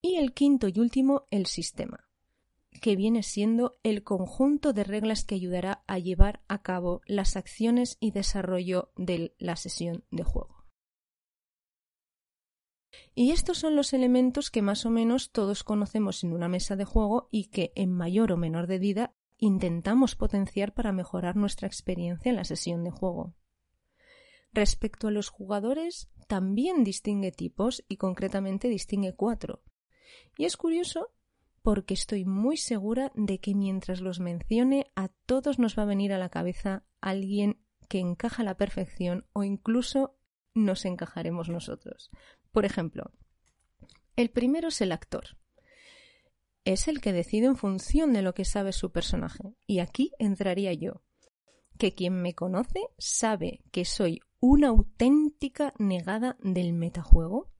Y 0.00 0.16
el 0.16 0.32
quinto 0.32 0.68
y 0.68 0.78
último, 0.80 1.26
el 1.30 1.46
sistema, 1.46 2.05
que 2.80 2.96
viene 2.96 3.22
siendo 3.22 3.78
el 3.82 4.02
conjunto 4.02 4.72
de 4.72 4.84
reglas 4.84 5.24
que 5.24 5.34
ayudará 5.34 5.82
a 5.86 5.98
llevar 5.98 6.42
a 6.48 6.62
cabo 6.62 7.00
las 7.06 7.36
acciones 7.36 7.96
y 8.00 8.10
desarrollo 8.10 8.92
de 8.96 9.34
la 9.38 9.56
sesión 9.56 10.04
de 10.10 10.24
juego. 10.24 10.66
Y 13.14 13.32
estos 13.32 13.58
son 13.58 13.76
los 13.76 13.92
elementos 13.92 14.50
que 14.50 14.62
más 14.62 14.86
o 14.86 14.90
menos 14.90 15.30
todos 15.30 15.64
conocemos 15.64 16.24
en 16.24 16.32
una 16.32 16.48
mesa 16.48 16.76
de 16.76 16.84
juego 16.84 17.28
y 17.30 17.46
que 17.46 17.72
en 17.74 17.92
mayor 17.92 18.32
o 18.32 18.36
menor 18.36 18.68
medida 18.68 19.14
intentamos 19.38 20.16
potenciar 20.16 20.72
para 20.72 20.92
mejorar 20.92 21.36
nuestra 21.36 21.66
experiencia 21.66 22.30
en 22.30 22.36
la 22.36 22.44
sesión 22.44 22.84
de 22.84 22.90
juego. 22.90 23.34
Respecto 24.52 25.08
a 25.08 25.10
los 25.10 25.28
jugadores, 25.28 26.08
también 26.28 26.84
distingue 26.84 27.32
tipos 27.32 27.84
y 27.88 27.96
concretamente 27.96 28.68
distingue 28.68 29.14
cuatro. 29.14 29.62
Y 30.38 30.44
es 30.44 30.56
curioso 30.56 31.10
porque 31.66 31.94
estoy 31.94 32.24
muy 32.24 32.56
segura 32.56 33.10
de 33.16 33.40
que 33.40 33.52
mientras 33.52 34.00
los 34.00 34.20
mencione 34.20 34.86
a 34.94 35.08
todos 35.08 35.58
nos 35.58 35.76
va 35.76 35.82
a 35.82 35.86
venir 35.86 36.12
a 36.12 36.18
la 36.18 36.28
cabeza 36.28 36.84
alguien 37.00 37.60
que 37.88 37.98
encaja 37.98 38.42
a 38.42 38.44
la 38.44 38.56
perfección 38.56 39.26
o 39.32 39.42
incluso 39.42 40.16
nos 40.54 40.84
encajaremos 40.84 41.48
nosotros. 41.48 42.12
Por 42.52 42.66
ejemplo, 42.66 43.10
El 44.14 44.30
primero 44.30 44.68
es 44.68 44.80
el 44.80 44.92
actor. 44.92 45.38
Es 46.64 46.86
el 46.86 47.00
que 47.00 47.12
decide 47.12 47.46
en 47.46 47.56
función 47.56 48.12
de 48.12 48.22
lo 48.22 48.32
que 48.32 48.44
sabe 48.44 48.72
su 48.72 48.92
personaje. 48.92 49.56
Y 49.66 49.80
aquí 49.80 50.12
entraría 50.20 50.72
yo. 50.72 51.02
Que 51.78 51.94
quien 51.94 52.22
me 52.22 52.36
conoce 52.36 52.90
sabe 52.96 53.64
que 53.72 53.84
soy 53.84 54.20
una 54.38 54.68
auténtica 54.68 55.74
negada 55.80 56.36
del 56.38 56.74
metajuego 56.74 57.50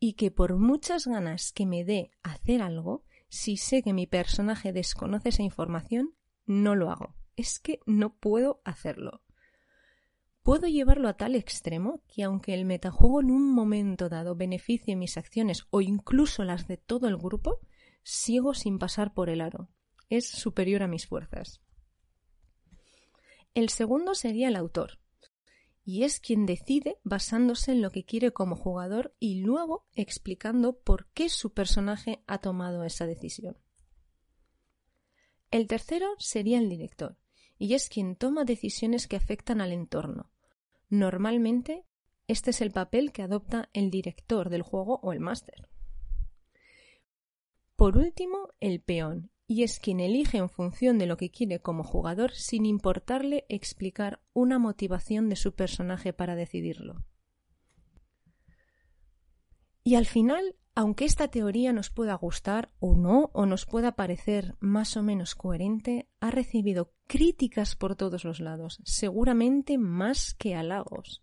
y 0.00 0.14
que 0.14 0.32
por 0.32 0.58
muchas 0.58 1.06
ganas 1.06 1.52
que 1.52 1.66
me 1.66 1.84
dé 1.84 2.10
hacer 2.24 2.60
algo, 2.60 3.04
si 3.34 3.56
sé 3.56 3.82
que 3.82 3.92
mi 3.92 4.06
personaje 4.06 4.72
desconoce 4.72 5.30
esa 5.30 5.42
información, 5.42 6.14
no 6.46 6.76
lo 6.76 6.90
hago. 6.90 7.16
Es 7.34 7.58
que 7.58 7.80
no 7.84 8.16
puedo 8.16 8.62
hacerlo. 8.64 9.22
Puedo 10.44 10.68
llevarlo 10.68 11.08
a 11.08 11.16
tal 11.16 11.34
extremo 11.34 12.04
que 12.06 12.22
aunque 12.22 12.54
el 12.54 12.64
metajuego 12.64 13.20
en 13.20 13.32
un 13.32 13.52
momento 13.52 14.08
dado 14.08 14.36
beneficie 14.36 14.94
mis 14.94 15.16
acciones 15.16 15.66
o 15.70 15.80
incluso 15.80 16.44
las 16.44 16.68
de 16.68 16.76
todo 16.76 17.08
el 17.08 17.16
grupo, 17.16 17.58
sigo 18.04 18.54
sin 18.54 18.78
pasar 18.78 19.14
por 19.14 19.28
el 19.28 19.40
aro. 19.40 19.68
Es 20.08 20.28
superior 20.28 20.84
a 20.84 20.88
mis 20.88 21.08
fuerzas. 21.08 21.60
El 23.52 23.68
segundo 23.68 24.14
sería 24.14 24.46
el 24.46 24.56
autor, 24.56 25.00
y 25.84 26.04
es 26.04 26.18
quien 26.18 26.46
decide 26.46 26.98
basándose 27.04 27.72
en 27.72 27.82
lo 27.82 27.90
que 27.90 28.04
quiere 28.04 28.32
como 28.32 28.56
jugador 28.56 29.14
y 29.20 29.42
luego 29.42 29.86
explicando 29.92 30.78
por 30.78 31.06
qué 31.12 31.28
su 31.28 31.52
personaje 31.52 32.22
ha 32.26 32.38
tomado 32.38 32.84
esa 32.84 33.06
decisión. 33.06 33.58
El 35.50 35.66
tercero 35.66 36.14
sería 36.18 36.58
el 36.58 36.68
director, 36.68 37.16
y 37.58 37.74
es 37.74 37.88
quien 37.88 38.16
toma 38.16 38.44
decisiones 38.44 39.06
que 39.06 39.16
afectan 39.16 39.60
al 39.60 39.72
entorno. 39.72 40.30
Normalmente, 40.88 41.84
este 42.26 42.50
es 42.50 42.60
el 42.62 42.70
papel 42.70 43.12
que 43.12 43.22
adopta 43.22 43.68
el 43.72 43.90
director 43.90 44.48
del 44.48 44.62
juego 44.62 45.00
o 45.02 45.12
el 45.12 45.20
máster. 45.20 45.68
Por 47.76 47.98
último, 47.98 48.48
el 48.60 48.80
peón, 48.80 49.30
y 49.46 49.62
es 49.62 49.78
quien 49.78 50.00
elige 50.00 50.38
en 50.38 50.48
función 50.48 50.98
de 50.98 51.06
lo 51.06 51.16
que 51.16 51.30
quiere 51.30 51.60
como 51.60 51.84
jugador 51.84 52.32
sin 52.32 52.64
importarle 52.66 53.44
explicar 53.48 54.20
una 54.32 54.58
motivación 54.58 55.28
de 55.28 55.36
su 55.36 55.54
personaje 55.54 56.12
para 56.12 56.34
decidirlo. 56.34 57.04
Y 59.82 59.96
al 59.96 60.06
final, 60.06 60.56
aunque 60.74 61.04
esta 61.04 61.28
teoría 61.28 61.74
nos 61.74 61.90
pueda 61.90 62.14
gustar 62.14 62.72
o 62.78 62.96
no, 62.96 63.30
o 63.34 63.44
nos 63.44 63.66
pueda 63.66 63.92
parecer 63.92 64.56
más 64.60 64.96
o 64.96 65.02
menos 65.02 65.34
coherente, 65.34 66.08
ha 66.20 66.30
recibido 66.30 66.94
críticas 67.06 67.76
por 67.76 67.94
todos 67.94 68.24
los 68.24 68.40
lados, 68.40 68.80
seguramente 68.84 69.76
más 69.76 70.32
que 70.32 70.54
halagos. 70.54 71.22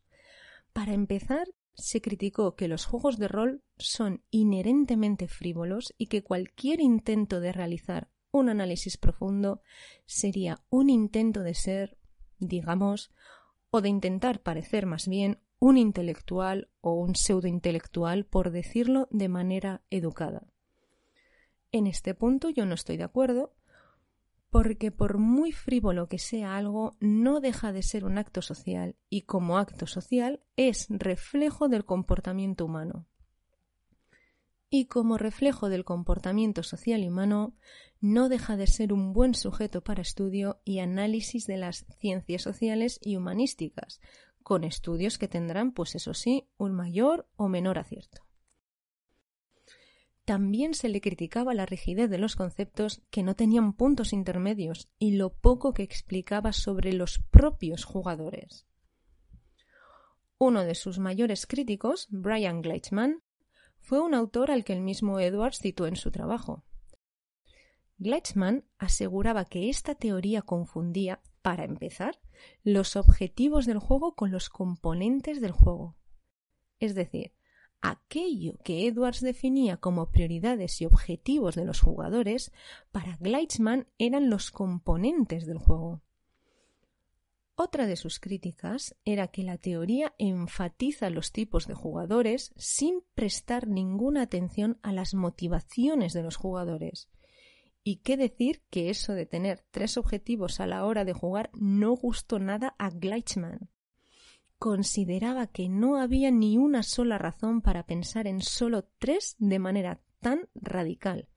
Para 0.73 0.93
empezar, 0.93 1.47
se 1.73 2.01
criticó 2.01 2.55
que 2.55 2.67
los 2.67 2.85
juegos 2.85 3.17
de 3.17 3.27
rol 3.27 3.63
son 3.77 4.23
inherentemente 4.29 5.27
frívolos 5.27 5.93
y 5.97 6.07
que 6.07 6.23
cualquier 6.23 6.79
intento 6.79 7.39
de 7.39 7.51
realizar 7.51 8.09
un 8.31 8.49
análisis 8.49 8.97
profundo 8.97 9.61
sería 10.05 10.63
un 10.69 10.89
intento 10.89 11.41
de 11.41 11.53
ser, 11.53 11.97
digamos, 12.39 13.11
o 13.69 13.81
de 13.81 13.89
intentar 13.89 14.41
parecer 14.41 14.85
más 14.85 15.07
bien 15.07 15.39
un 15.59 15.77
intelectual 15.77 16.69
o 16.81 16.93
un 16.93 17.15
pseudointelectual, 17.15 18.25
por 18.25 18.51
decirlo 18.51 19.07
de 19.11 19.29
manera 19.29 19.83
educada. 19.89 20.47
En 21.71 21.87
este 21.87 22.13
punto 22.15 22.49
yo 22.49 22.65
no 22.65 22.73
estoy 22.73 22.97
de 22.97 23.03
acuerdo, 23.03 23.53
porque 24.51 24.91
por 24.91 25.17
muy 25.17 25.53
frívolo 25.53 26.07
que 26.07 26.19
sea 26.19 26.57
algo, 26.57 26.97
no 26.99 27.39
deja 27.39 27.71
de 27.71 27.81
ser 27.81 28.03
un 28.03 28.17
acto 28.17 28.41
social 28.41 28.97
y 29.09 29.21
como 29.21 29.57
acto 29.57 29.87
social 29.87 30.43
es 30.57 30.87
reflejo 30.89 31.69
del 31.69 31.85
comportamiento 31.85 32.65
humano. 32.65 33.07
Y 34.69 34.85
como 34.85 35.17
reflejo 35.17 35.69
del 35.69 35.85
comportamiento 35.85 36.63
social 36.63 37.01
y 37.01 37.07
humano, 37.07 37.55
no 38.01 38.27
deja 38.27 38.57
de 38.57 38.67
ser 38.67 38.91
un 38.91 39.13
buen 39.13 39.35
sujeto 39.35 39.83
para 39.83 40.01
estudio 40.01 40.61
y 40.65 40.79
análisis 40.79 41.47
de 41.47 41.57
las 41.57 41.85
ciencias 41.99 42.41
sociales 42.41 42.99
y 43.01 43.15
humanísticas, 43.15 44.01
con 44.43 44.65
estudios 44.65 45.17
que 45.17 45.29
tendrán, 45.29 45.71
pues 45.71 45.95
eso 45.95 46.13
sí, 46.13 46.49
un 46.57 46.73
mayor 46.73 47.29
o 47.37 47.47
menor 47.47 47.79
acierto. 47.79 48.23
También 50.31 50.75
se 50.75 50.87
le 50.87 51.01
criticaba 51.01 51.53
la 51.53 51.65
rigidez 51.65 52.09
de 52.09 52.17
los 52.17 52.37
conceptos 52.37 53.01
que 53.09 53.21
no 53.21 53.35
tenían 53.35 53.73
puntos 53.73 54.13
intermedios 54.13 54.87
y 54.97 55.17
lo 55.17 55.33
poco 55.33 55.73
que 55.73 55.83
explicaba 55.83 56.53
sobre 56.53 56.93
los 56.93 57.19
propios 57.19 57.83
jugadores. 57.83 58.65
Uno 60.37 60.63
de 60.63 60.73
sus 60.73 60.99
mayores 60.99 61.45
críticos, 61.45 62.07
Brian 62.11 62.61
Gleitzman, 62.61 63.21
fue 63.81 63.99
un 63.99 64.13
autor 64.13 64.51
al 64.51 64.63
que 64.63 64.71
el 64.71 64.79
mismo 64.79 65.19
Edwards 65.19 65.59
citó 65.59 65.85
en 65.85 65.97
su 65.97 66.11
trabajo. 66.11 66.63
Gleitzman 67.97 68.63
aseguraba 68.77 69.43
que 69.43 69.67
esta 69.67 69.95
teoría 69.95 70.43
confundía, 70.43 71.19
para 71.41 71.65
empezar, 71.65 72.21
los 72.63 72.95
objetivos 72.95 73.65
del 73.65 73.79
juego 73.79 74.15
con 74.15 74.31
los 74.31 74.47
componentes 74.47 75.41
del 75.41 75.51
juego. 75.51 75.97
Es 76.79 76.95
decir, 76.95 77.33
aquello 77.81 78.57
que 78.63 78.87
Edwards 78.87 79.21
definía 79.21 79.77
como 79.77 80.11
prioridades 80.11 80.81
y 80.81 80.85
objetivos 80.85 81.55
de 81.55 81.65
los 81.65 81.81
jugadores, 81.81 82.51
para 82.91 83.17
Gleitzman 83.17 83.87
eran 83.97 84.29
los 84.29 84.51
componentes 84.51 85.45
del 85.45 85.57
juego. 85.57 86.01
Otra 87.55 87.85
de 87.85 87.95
sus 87.95 88.19
críticas 88.19 88.95
era 89.05 89.27
que 89.27 89.43
la 89.43 89.57
teoría 89.57 90.15
enfatiza 90.17 91.09
los 91.09 91.31
tipos 91.31 91.67
de 91.67 91.73
jugadores 91.73 92.53
sin 92.55 93.03
prestar 93.13 93.67
ninguna 93.67 94.23
atención 94.23 94.79
a 94.81 94.93
las 94.93 95.13
motivaciones 95.13 96.13
de 96.13 96.23
los 96.23 96.37
jugadores. 96.37 97.09
Y 97.83 97.97
qué 97.97 98.15
decir 98.15 98.63
que 98.69 98.89
eso 98.89 99.13
de 99.13 99.25
tener 99.25 99.63
tres 99.71 99.97
objetivos 99.97 100.59
a 100.59 100.67
la 100.67 100.85
hora 100.85 101.03
de 101.03 101.13
jugar 101.13 101.49
no 101.53 101.91
gustó 101.95 102.39
nada 102.39 102.75
a 102.77 102.89
Gleitzman 102.89 103.69
consideraba 104.61 105.47
que 105.47 105.69
no 105.69 105.97
había 105.97 106.29
ni 106.29 106.55
una 106.55 106.83
sola 106.83 107.17
razón 107.17 107.63
para 107.63 107.87
pensar 107.87 108.27
en 108.27 108.43
solo 108.43 108.83
tres 108.99 109.35
de 109.39 109.57
manera 109.57 110.01
tan 110.19 110.49
radical, 110.53 111.29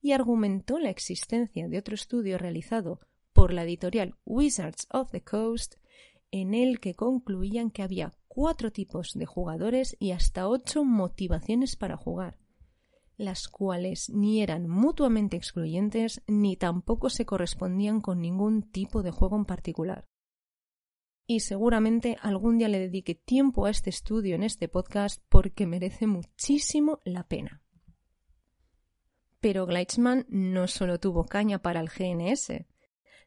y 0.00 0.12
argumentó 0.12 0.78
la 0.78 0.88
existencia 0.88 1.68
de 1.68 1.76
otro 1.76 1.94
estudio 1.94 2.38
realizado 2.38 3.00
por 3.34 3.52
la 3.52 3.64
editorial 3.64 4.14
Wizards 4.24 4.86
of 4.90 5.10
the 5.10 5.22
Coast, 5.22 5.74
en 6.30 6.54
el 6.54 6.80
que 6.80 6.94
concluían 6.94 7.70
que 7.70 7.82
había 7.82 8.14
cuatro 8.28 8.72
tipos 8.72 9.12
de 9.12 9.26
jugadores 9.26 9.94
y 10.00 10.12
hasta 10.12 10.48
ocho 10.48 10.84
motivaciones 10.84 11.76
para 11.76 11.98
jugar, 11.98 12.38
las 13.18 13.46
cuales 13.48 14.08
ni 14.08 14.40
eran 14.40 14.70
mutuamente 14.70 15.36
excluyentes 15.36 16.22
ni 16.26 16.56
tampoco 16.56 17.10
se 17.10 17.26
correspondían 17.26 18.00
con 18.00 18.22
ningún 18.22 18.62
tipo 18.62 19.02
de 19.02 19.10
juego 19.10 19.36
en 19.36 19.44
particular 19.44 20.06
y 21.26 21.40
seguramente 21.40 22.16
algún 22.20 22.58
día 22.58 22.68
le 22.68 22.78
dedique 22.78 23.14
tiempo 23.14 23.66
a 23.66 23.70
este 23.70 23.90
estudio 23.90 24.34
en 24.34 24.42
este 24.42 24.68
podcast 24.68 25.22
porque 25.28 25.66
merece 25.66 26.06
muchísimo 26.06 27.00
la 27.04 27.26
pena. 27.26 27.62
Pero 29.40 29.66
Gleitzman 29.66 30.26
no 30.28 30.68
solo 30.68 30.98
tuvo 30.98 31.24
caña 31.24 31.60
para 31.60 31.80
el 31.80 31.88
GNS. 31.88 32.64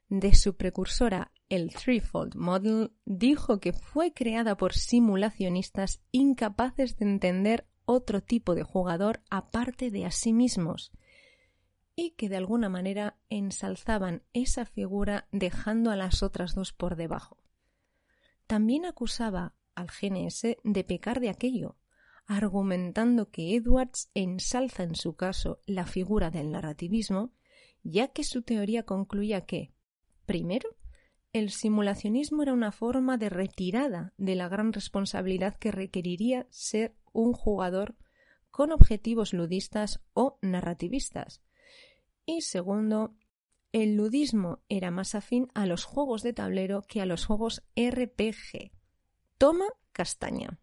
De 0.10 0.33
su 0.36 0.55
precursora, 0.55 1.31
el 1.49 1.73
Threefold 1.73 2.36
Model, 2.36 2.91
dijo 3.05 3.60
que 3.60 3.73
fue 3.73 4.13
creada 4.13 4.57
por 4.57 4.73
simulacionistas 4.73 6.01
incapaces 6.12 6.97
de 6.97 7.05
entender 7.05 7.67
otro 7.86 8.21
tipo 8.21 8.55
de 8.55 8.63
jugador 8.63 9.21
aparte 9.29 9.91
de 9.91 10.05
a 10.05 10.12
sí 10.12 10.33
mismos, 10.33 10.91
y 11.95 12.12
que 12.12 12.29
de 12.29 12.38
alguna 12.38 12.69
manera 12.69 13.17
ensalzaban 13.29 14.23
esa 14.33 14.65
figura 14.65 15.27
dejando 15.31 15.89
a 15.89 15.95
las 15.95 16.21
otras 16.21 16.53
dos 16.53 16.73
por 16.73 16.95
debajo. 16.95 17.38
También 18.47 18.86
acusaba 18.86 19.55
al 19.75 19.88
GNS 19.88 20.57
de 20.63 20.83
pecar 20.83 21.19
de 21.19 21.29
aquello, 21.29 21.77
argumentando 22.25 23.29
que 23.29 23.55
Edwards 23.55 24.10
ensalza 24.13 24.83
en 24.83 24.95
su 24.95 25.15
caso 25.15 25.60
la 25.65 25.86
figura 25.86 26.31
del 26.31 26.51
narrativismo, 26.51 27.33
ya 27.83 28.07
que 28.07 28.23
su 28.23 28.41
teoría 28.41 28.83
concluía 28.83 29.45
que, 29.45 29.73
primero, 30.25 30.77
el 31.33 31.51
simulacionismo 31.51 32.43
era 32.43 32.53
una 32.53 32.71
forma 32.71 33.17
de 33.17 33.29
retirada 33.29 34.13
de 34.17 34.36
la 34.36 34.49
gran 34.49 34.73
responsabilidad 34.73 35.55
que 35.55 35.71
requeriría 35.71 36.47
ser 36.49 36.95
un 37.13 37.33
jugador 37.33 37.95
con 38.49 38.71
objetivos 38.71 39.33
ludistas 39.33 40.01
o 40.13 40.39
narrativistas. 40.41 41.43
Y 42.25 42.41
segundo, 42.41 43.15
el 43.71 43.95
ludismo 43.95 44.60
era 44.69 44.91
más 44.91 45.15
afín 45.15 45.49
a 45.53 45.65
los 45.65 45.84
juegos 45.84 46.23
de 46.23 46.34
tablero 46.34 46.84
que 46.88 47.01
a 47.01 47.06
los 47.06 47.25
juegos 47.25 47.63
RPG. 47.75 48.71
Toma 49.38 49.65
castaña. 49.91 50.60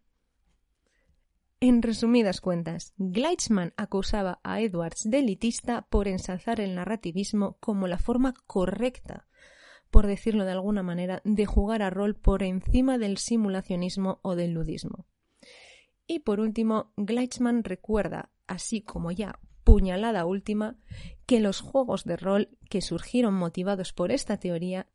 En 1.59 1.81
resumidas 1.81 2.41
cuentas, 2.41 2.93
Gleitzman 2.97 3.73
acusaba 3.77 4.39
a 4.43 4.59
Edwards 4.59 5.03
de 5.09 5.19
elitista 5.19 5.87
por 5.89 6.07
ensalzar 6.07 6.59
el 6.59 6.75
narrativismo 6.75 7.57
como 7.59 7.87
la 7.87 7.97
forma 7.97 8.33
correcta, 8.45 9.27
por 9.89 10.05
decirlo 10.05 10.43
de 10.43 10.51
alguna 10.51 10.83
manera, 10.83 11.21
de 11.23 11.45
jugar 11.45 11.81
a 11.81 11.89
rol 11.89 12.15
por 12.15 12.43
encima 12.43 12.97
del 12.97 13.17
simulacionismo 13.17 14.19
o 14.21 14.35
del 14.35 14.51
ludismo. 14.51 15.07
Y 16.07 16.19
por 16.19 16.39
último, 16.39 16.91
Gleitzman 16.97 17.63
recuerda 17.63 18.31
así 18.47 18.81
como 18.81 19.11
ya 19.11 19.39
puñalada 19.65 20.25
última, 20.25 20.77
que 21.25 21.41
los 21.41 21.59
juegos 21.59 22.05
de 22.05 22.15
rol 22.15 22.57
que 22.69 22.81
surgieron 22.81 23.33
motivados 23.33 23.91
por 23.91 24.13
esta 24.13 24.37
teoría 24.37 24.87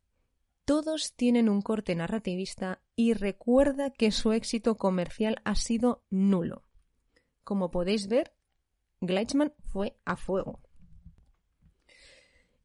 todos 0.65 1.13
tienen 1.15 1.49
un 1.49 1.61
corte 1.61 1.93
narrativista 1.95 2.81
y 2.95 3.13
recuerda 3.13 3.91
que 3.91 4.11
su 4.11 4.31
éxito 4.31 4.77
comercial 4.77 5.41
ha 5.43 5.55
sido 5.55 6.03
nulo. 6.09 6.63
Como 7.43 7.69
podéis 7.69 8.07
ver, 8.07 8.33
Gleichmann 9.01 9.53
fue 9.59 9.97
a 10.05 10.15
fuego. 10.15 10.61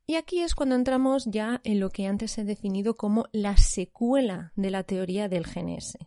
Y 0.07 0.15
aquí 0.15 0.41
es 0.41 0.55
cuando 0.55 0.77
entramos 0.77 1.25
ya 1.27 1.61
en 1.65 1.81
lo 1.81 1.91
que 1.91 2.07
antes 2.07 2.39
he 2.39 2.45
definido 2.45 2.95
como 2.95 3.27
la 3.33 3.57
secuela 3.57 4.53
de 4.55 4.71
la 4.71 4.85
teoría 4.85 5.29
del 5.29 5.45
GNS. 5.45 5.99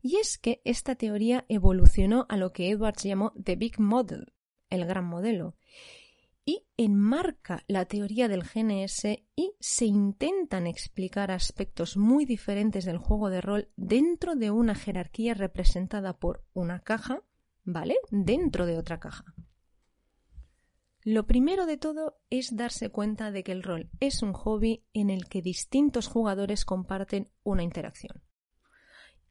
Y 0.00 0.16
es 0.16 0.38
que 0.38 0.62
esta 0.64 0.94
teoría 0.94 1.44
evolucionó 1.48 2.24
a 2.30 2.38
lo 2.38 2.52
que 2.52 2.70
Edwards 2.70 3.02
llamó 3.02 3.34
The 3.42 3.56
Big 3.56 3.78
Model, 3.78 4.32
el 4.70 4.86
gran 4.86 5.04
modelo, 5.04 5.56
y 6.44 6.66
enmarca 6.76 7.62
la 7.68 7.84
teoría 7.84 8.28
del 8.28 8.42
GNS 8.42 9.04
y 9.36 9.52
se 9.60 9.86
intentan 9.86 10.66
explicar 10.66 11.30
aspectos 11.30 11.96
muy 11.96 12.24
diferentes 12.24 12.84
del 12.84 12.98
juego 12.98 13.30
de 13.30 13.40
rol 13.40 13.68
dentro 13.76 14.34
de 14.34 14.50
una 14.50 14.74
jerarquía 14.74 15.34
representada 15.34 16.18
por 16.18 16.44
una 16.52 16.80
caja, 16.80 17.22
¿vale? 17.64 17.96
Dentro 18.10 18.66
de 18.66 18.78
otra 18.78 18.98
caja. 18.98 19.34
Lo 21.02 21.26
primero 21.26 21.66
de 21.66 21.78
todo 21.78 22.20
es 22.28 22.56
darse 22.56 22.90
cuenta 22.90 23.30
de 23.30 23.42
que 23.42 23.52
el 23.52 23.62
rol 23.62 23.90
es 24.00 24.22
un 24.22 24.32
hobby 24.32 24.84
en 24.92 25.08
el 25.08 25.28
que 25.28 25.40
distintos 25.40 26.08
jugadores 26.08 26.64
comparten 26.64 27.30
una 27.42 27.62
interacción. 27.62 28.22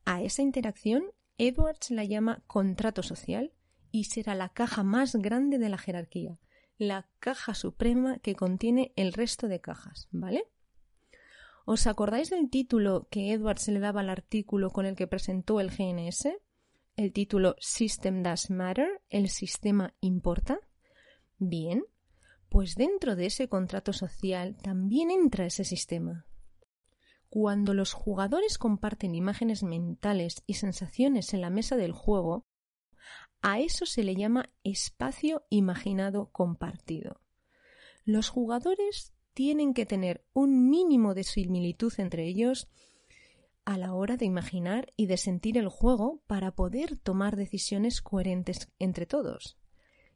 A 0.04 0.24
esa 0.24 0.42
interacción, 0.42 1.04
Edwards 1.38 1.92
la 1.92 2.06
llama 2.06 2.44
contrato 2.48 3.04
social 3.04 3.54
y 3.92 4.06
será 4.06 4.36
la 4.36 4.50
caja 4.50 4.84
más 4.84 5.16
grande 5.16 5.58
de 5.58 5.70
la 5.70 5.78
jerarquía, 5.78 6.40
la 6.78 7.08
caja 7.20 7.54
suprema 7.54 8.20
que 8.20 8.36
contiene 8.36 8.94
el 8.96 9.14
resto 9.14 9.48
de 9.48 9.62
cajas, 9.62 10.08
¿vale? 10.12 10.44
¿Os 11.66 11.86
acordáis 11.86 12.30
del 12.32 12.50
título 12.50 13.08
que 13.12 13.32
Edwards 13.32 13.68
le 13.68 13.80
daba 13.80 14.02
al 14.02 14.10
artículo 14.10 14.72
con 14.72 14.86
el 14.86 14.96
que 14.96 15.08
presentó 15.08 15.60
el 15.60 15.70
GNS? 15.70 16.30
El 16.96 17.14
título 17.14 17.56
System 17.60 18.24
Does 18.24 18.50
Matter, 18.50 19.02
el 19.10 19.30
sistema 19.30 19.94
importa. 20.00 20.60
Bien, 21.38 21.84
pues 22.50 22.76
dentro 22.76 23.16
de 23.16 23.28
ese 23.28 23.48
contrato 23.48 23.94
social 23.94 24.58
también 24.58 25.12
entra 25.12 25.46
ese 25.46 25.64
sistema. 25.64 26.26
Cuando 27.30 27.76
los 27.76 27.94
jugadores 27.94 28.58
comparten 28.58 29.14
imágenes 29.14 29.62
mentales 29.62 30.42
y 30.48 30.56
sensaciones 30.56 31.36
en 31.36 31.42
la 31.42 31.52
mesa 31.52 31.78
del 31.78 31.92
juego, 31.92 32.48
a 33.42 33.60
eso 33.60 33.86
se 33.86 34.04
le 34.04 34.16
llama 34.16 34.52
espacio 34.64 35.46
imaginado 35.50 36.30
compartido. 36.32 37.22
Los 38.04 38.30
jugadores 38.30 39.14
tienen 39.34 39.74
que 39.74 39.86
tener 39.86 40.26
un 40.34 40.70
mínimo 40.70 41.14
de 41.14 41.24
similitud 41.24 41.94
entre 41.98 42.28
ellos 42.28 42.68
a 43.66 43.78
la 43.78 43.94
hora 43.94 44.18
de 44.18 44.26
imaginar 44.26 44.92
y 44.96 45.06
de 45.06 45.18
sentir 45.18 45.58
el 45.58 45.70
juego 45.70 46.22
para 46.28 46.56
poder 46.56 46.98
tomar 46.98 47.36
decisiones 47.36 48.02
coherentes 48.02 48.72
entre 48.80 49.06
todos. 49.06 49.58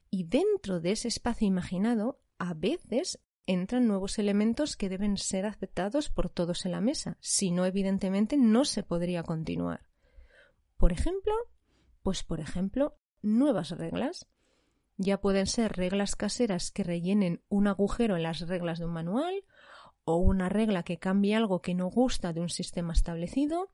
Y 0.09 0.23
dentro 0.23 0.79
de 0.79 0.91
ese 0.91 1.07
espacio 1.07 1.47
imaginado, 1.47 2.19
a 2.39 2.53
veces 2.53 3.19
entran 3.45 3.87
nuevos 3.87 4.19
elementos 4.19 4.75
que 4.75 4.89
deben 4.89 5.17
ser 5.17 5.45
aceptados 5.45 6.09
por 6.09 6.29
todos 6.29 6.65
en 6.65 6.71
la 6.71 6.81
mesa, 6.81 7.17
si 7.19 7.51
no, 7.51 7.65
evidentemente, 7.65 8.37
no 8.37 8.65
se 8.65 8.83
podría 8.83 9.23
continuar. 9.23 9.85
Por 10.77 10.91
ejemplo, 10.91 11.33
pues 12.01 12.23
por 12.23 12.39
ejemplo, 12.39 12.97
nuevas 13.23 13.71
reglas. 13.71 14.27
Ya 14.97 15.19
pueden 15.19 15.47
ser 15.47 15.73
reglas 15.73 16.15
caseras 16.15 16.69
que 16.71 16.83
rellenen 16.83 17.41
un 17.49 17.67
agujero 17.67 18.15
en 18.15 18.23
las 18.23 18.41
reglas 18.41 18.77
de 18.77 18.85
un 18.85 18.93
manual, 18.93 19.43
o 20.05 20.17
una 20.17 20.49
regla 20.49 20.83
que 20.83 20.99
cambie 20.99 21.35
algo 21.35 21.61
que 21.61 21.73
no 21.73 21.87
gusta 21.87 22.33
de 22.33 22.41
un 22.41 22.49
sistema 22.49 22.93
establecido, 22.93 23.71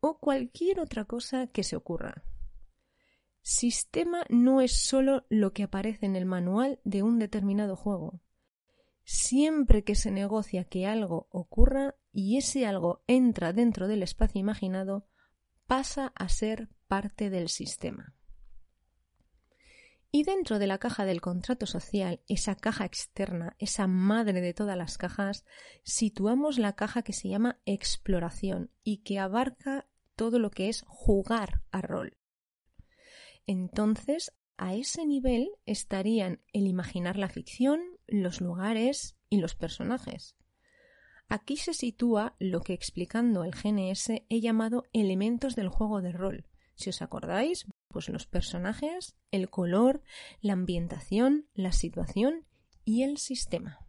o 0.00 0.18
cualquier 0.18 0.80
otra 0.80 1.04
cosa 1.04 1.46
que 1.46 1.62
se 1.62 1.76
ocurra. 1.76 2.24
Sistema 3.42 4.24
no 4.28 4.60
es 4.60 4.84
solo 4.84 5.24
lo 5.28 5.52
que 5.52 5.62
aparece 5.62 6.06
en 6.06 6.16
el 6.16 6.26
manual 6.26 6.80
de 6.82 7.04
un 7.04 7.20
determinado 7.20 7.76
juego. 7.76 8.20
Siempre 9.04 9.84
que 9.84 9.94
se 9.94 10.10
negocia 10.10 10.64
que 10.64 10.84
algo 10.84 11.28
ocurra 11.30 11.94
y 12.12 12.38
ese 12.38 12.66
algo 12.66 13.04
entra 13.06 13.52
dentro 13.52 13.86
del 13.86 14.02
espacio 14.02 14.40
imaginado, 14.40 15.06
pasa 15.68 16.12
a 16.16 16.28
ser 16.28 16.68
parte 16.88 17.30
del 17.30 17.48
sistema. 17.48 18.15
Y 20.16 20.22
dentro 20.22 20.58
de 20.58 20.66
la 20.66 20.78
caja 20.78 21.04
del 21.04 21.20
contrato 21.20 21.66
social, 21.66 22.22
esa 22.26 22.54
caja 22.54 22.86
externa, 22.86 23.54
esa 23.58 23.86
madre 23.86 24.40
de 24.40 24.54
todas 24.54 24.74
las 24.74 24.96
cajas, 24.96 25.44
situamos 25.82 26.56
la 26.56 26.72
caja 26.72 27.02
que 27.02 27.12
se 27.12 27.28
llama 27.28 27.60
exploración 27.66 28.70
y 28.82 29.02
que 29.02 29.18
abarca 29.18 29.86
todo 30.14 30.38
lo 30.38 30.50
que 30.50 30.70
es 30.70 30.86
jugar 30.88 31.60
a 31.70 31.82
rol. 31.82 32.16
Entonces, 33.46 34.32
a 34.56 34.74
ese 34.74 35.04
nivel 35.04 35.50
estarían 35.66 36.40
el 36.54 36.66
imaginar 36.66 37.18
la 37.18 37.28
ficción, 37.28 37.82
los 38.06 38.40
lugares 38.40 39.18
y 39.28 39.42
los 39.42 39.54
personajes. 39.54 40.34
Aquí 41.28 41.58
se 41.58 41.74
sitúa 41.74 42.36
lo 42.38 42.62
que 42.62 42.72
explicando 42.72 43.44
el 43.44 43.50
GNS 43.50 44.22
he 44.30 44.40
llamado 44.40 44.84
elementos 44.94 45.56
del 45.56 45.68
juego 45.68 46.00
de 46.00 46.12
rol. 46.12 46.46
Si 46.76 46.90
os 46.90 47.02
acordáis, 47.02 47.66
pues 47.88 48.08
los 48.08 48.26
personajes, 48.26 49.16
el 49.30 49.48
color, 49.48 50.02
la 50.40 50.52
ambientación, 50.52 51.48
la 51.54 51.72
situación 51.72 52.46
y 52.84 53.02
el 53.02 53.16
sistema. 53.16 53.80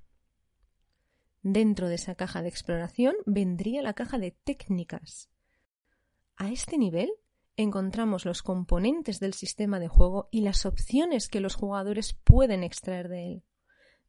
Dentro 1.43 1.89
de 1.89 1.95
esa 1.95 2.15
caja 2.15 2.41
de 2.41 2.49
exploración 2.49 3.15
vendría 3.25 3.81
la 3.81 3.93
caja 3.93 4.17
de 4.17 4.31
técnicas. 4.31 5.29
A 6.37 6.49
este 6.49 6.77
nivel 6.77 7.11
encontramos 7.57 8.25
los 8.25 8.43
componentes 8.43 9.19
del 9.19 9.33
sistema 9.33 9.79
de 9.79 9.87
juego 9.87 10.29
y 10.31 10.41
las 10.41 10.65
opciones 10.65 11.27
que 11.27 11.41
los 11.41 11.55
jugadores 11.55 12.13
pueden 12.13 12.63
extraer 12.63 13.09
de 13.09 13.33
él. 13.33 13.43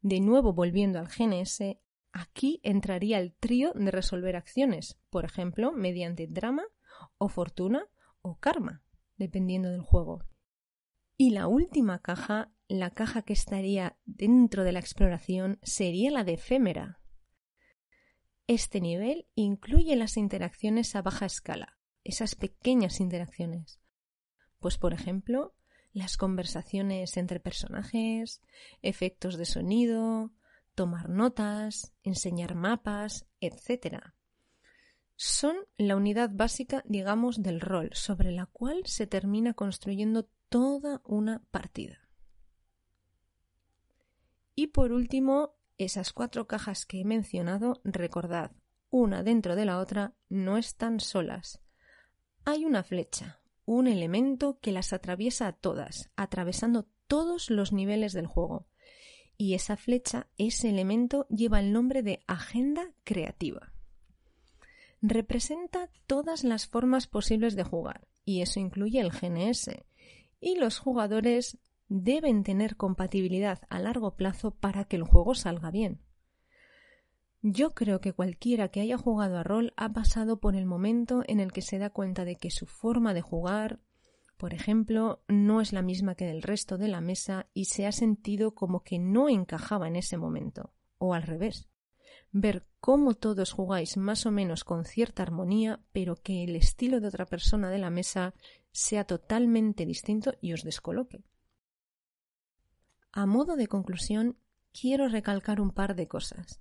De 0.00 0.20
nuevo, 0.20 0.52
volviendo 0.52 0.98
al 0.98 1.08
GNS, 1.08 1.78
aquí 2.12 2.60
entraría 2.62 3.18
el 3.18 3.34
trío 3.34 3.72
de 3.74 3.90
resolver 3.90 4.36
acciones, 4.36 4.98
por 5.10 5.24
ejemplo, 5.24 5.72
mediante 5.72 6.26
drama 6.28 6.64
o 7.18 7.28
fortuna 7.28 7.88
karma, 8.36 8.82
dependiendo 9.16 9.70
del 9.70 9.82
juego. 9.82 10.24
Y 11.16 11.30
la 11.30 11.46
última 11.46 12.00
caja, 12.00 12.52
la 12.68 12.90
caja 12.90 13.22
que 13.22 13.32
estaría 13.32 13.96
dentro 14.04 14.64
de 14.64 14.72
la 14.72 14.80
exploración, 14.80 15.58
sería 15.62 16.10
la 16.10 16.24
de 16.24 16.34
efémera. 16.34 17.00
Este 18.46 18.80
nivel 18.80 19.26
incluye 19.34 19.96
las 19.96 20.16
interacciones 20.16 20.94
a 20.96 21.02
baja 21.02 21.26
escala, 21.26 21.78
esas 22.04 22.34
pequeñas 22.34 23.00
interacciones. 23.00 23.80
Pues, 24.58 24.78
por 24.78 24.92
ejemplo, 24.94 25.54
las 25.92 26.16
conversaciones 26.16 27.16
entre 27.16 27.40
personajes, 27.40 28.40
efectos 28.82 29.36
de 29.36 29.44
sonido, 29.44 30.32
tomar 30.74 31.08
notas, 31.08 31.92
enseñar 32.02 32.54
mapas, 32.54 33.26
etc. 33.40 34.14
Son 35.20 35.56
la 35.78 35.96
unidad 35.96 36.30
básica, 36.32 36.84
digamos, 36.86 37.42
del 37.42 37.60
rol, 37.60 37.90
sobre 37.92 38.30
la 38.30 38.46
cual 38.46 38.82
se 38.84 39.08
termina 39.08 39.52
construyendo 39.52 40.28
toda 40.48 41.02
una 41.04 41.42
partida. 41.50 42.08
Y 44.54 44.68
por 44.68 44.92
último, 44.92 45.56
esas 45.76 46.12
cuatro 46.12 46.46
cajas 46.46 46.86
que 46.86 47.00
he 47.00 47.04
mencionado, 47.04 47.80
recordad, 47.82 48.52
una 48.90 49.24
dentro 49.24 49.56
de 49.56 49.64
la 49.64 49.80
otra, 49.80 50.14
no 50.28 50.56
están 50.56 51.00
solas, 51.00 51.60
hay 52.44 52.64
una 52.64 52.84
flecha, 52.84 53.40
un 53.64 53.88
elemento 53.88 54.60
que 54.60 54.70
las 54.70 54.92
atraviesa 54.92 55.48
a 55.48 55.52
todas, 55.52 56.12
atravesando 56.14 56.86
todos 57.08 57.50
los 57.50 57.72
niveles 57.72 58.12
del 58.12 58.28
juego. 58.28 58.68
Y 59.36 59.54
esa 59.54 59.76
flecha, 59.76 60.28
ese 60.36 60.68
elemento, 60.68 61.26
lleva 61.28 61.58
el 61.58 61.72
nombre 61.72 62.04
de 62.04 62.22
agenda 62.28 62.92
creativa. 63.02 63.67
Representa 65.00 65.90
todas 66.06 66.42
las 66.42 66.66
formas 66.66 67.06
posibles 67.06 67.54
de 67.54 67.64
jugar, 67.64 68.08
y 68.24 68.42
eso 68.42 68.58
incluye 68.60 69.00
el 69.00 69.10
GNS. 69.10 69.70
Y 70.40 70.56
los 70.56 70.78
jugadores 70.78 71.58
deben 71.88 72.42
tener 72.42 72.76
compatibilidad 72.76 73.60
a 73.70 73.78
largo 73.78 74.16
plazo 74.16 74.50
para 74.50 74.84
que 74.84 74.96
el 74.96 75.04
juego 75.04 75.34
salga 75.34 75.70
bien. 75.70 76.00
Yo 77.40 77.70
creo 77.70 78.00
que 78.00 78.12
cualquiera 78.12 78.68
que 78.68 78.80
haya 78.80 78.98
jugado 78.98 79.38
a 79.38 79.44
rol 79.44 79.72
ha 79.76 79.92
pasado 79.92 80.40
por 80.40 80.56
el 80.56 80.66
momento 80.66 81.22
en 81.26 81.38
el 81.38 81.52
que 81.52 81.62
se 81.62 81.78
da 81.78 81.90
cuenta 81.90 82.24
de 82.24 82.34
que 82.34 82.50
su 82.50 82.66
forma 82.66 83.14
de 83.14 83.20
jugar, 83.20 83.80
por 84.36 84.54
ejemplo, 84.54 85.22
no 85.28 85.60
es 85.60 85.72
la 85.72 85.82
misma 85.82 86.16
que 86.16 86.26
del 86.26 86.42
resto 86.42 86.78
de 86.78 86.88
la 86.88 87.00
mesa 87.00 87.46
y 87.54 87.66
se 87.66 87.86
ha 87.86 87.92
sentido 87.92 88.54
como 88.54 88.82
que 88.82 88.98
no 88.98 89.28
encajaba 89.28 89.86
en 89.86 89.96
ese 89.96 90.16
momento, 90.16 90.72
o 90.98 91.14
al 91.14 91.22
revés. 91.22 91.67
Ver 92.30 92.66
cómo 92.80 93.14
todos 93.14 93.52
jugáis 93.52 93.96
más 93.96 94.26
o 94.26 94.30
menos 94.30 94.64
con 94.64 94.84
cierta 94.84 95.22
armonía, 95.22 95.80
pero 95.92 96.16
que 96.16 96.44
el 96.44 96.56
estilo 96.56 97.00
de 97.00 97.08
otra 97.08 97.26
persona 97.26 97.70
de 97.70 97.78
la 97.78 97.90
mesa 97.90 98.34
sea 98.70 99.04
totalmente 99.04 99.86
distinto 99.86 100.34
y 100.40 100.52
os 100.52 100.62
descoloque. 100.62 101.24
A 103.12 103.26
modo 103.26 103.56
de 103.56 103.66
conclusión, 103.66 104.38
quiero 104.72 105.08
recalcar 105.08 105.60
un 105.60 105.70
par 105.70 105.96
de 105.96 106.06
cosas. 106.06 106.60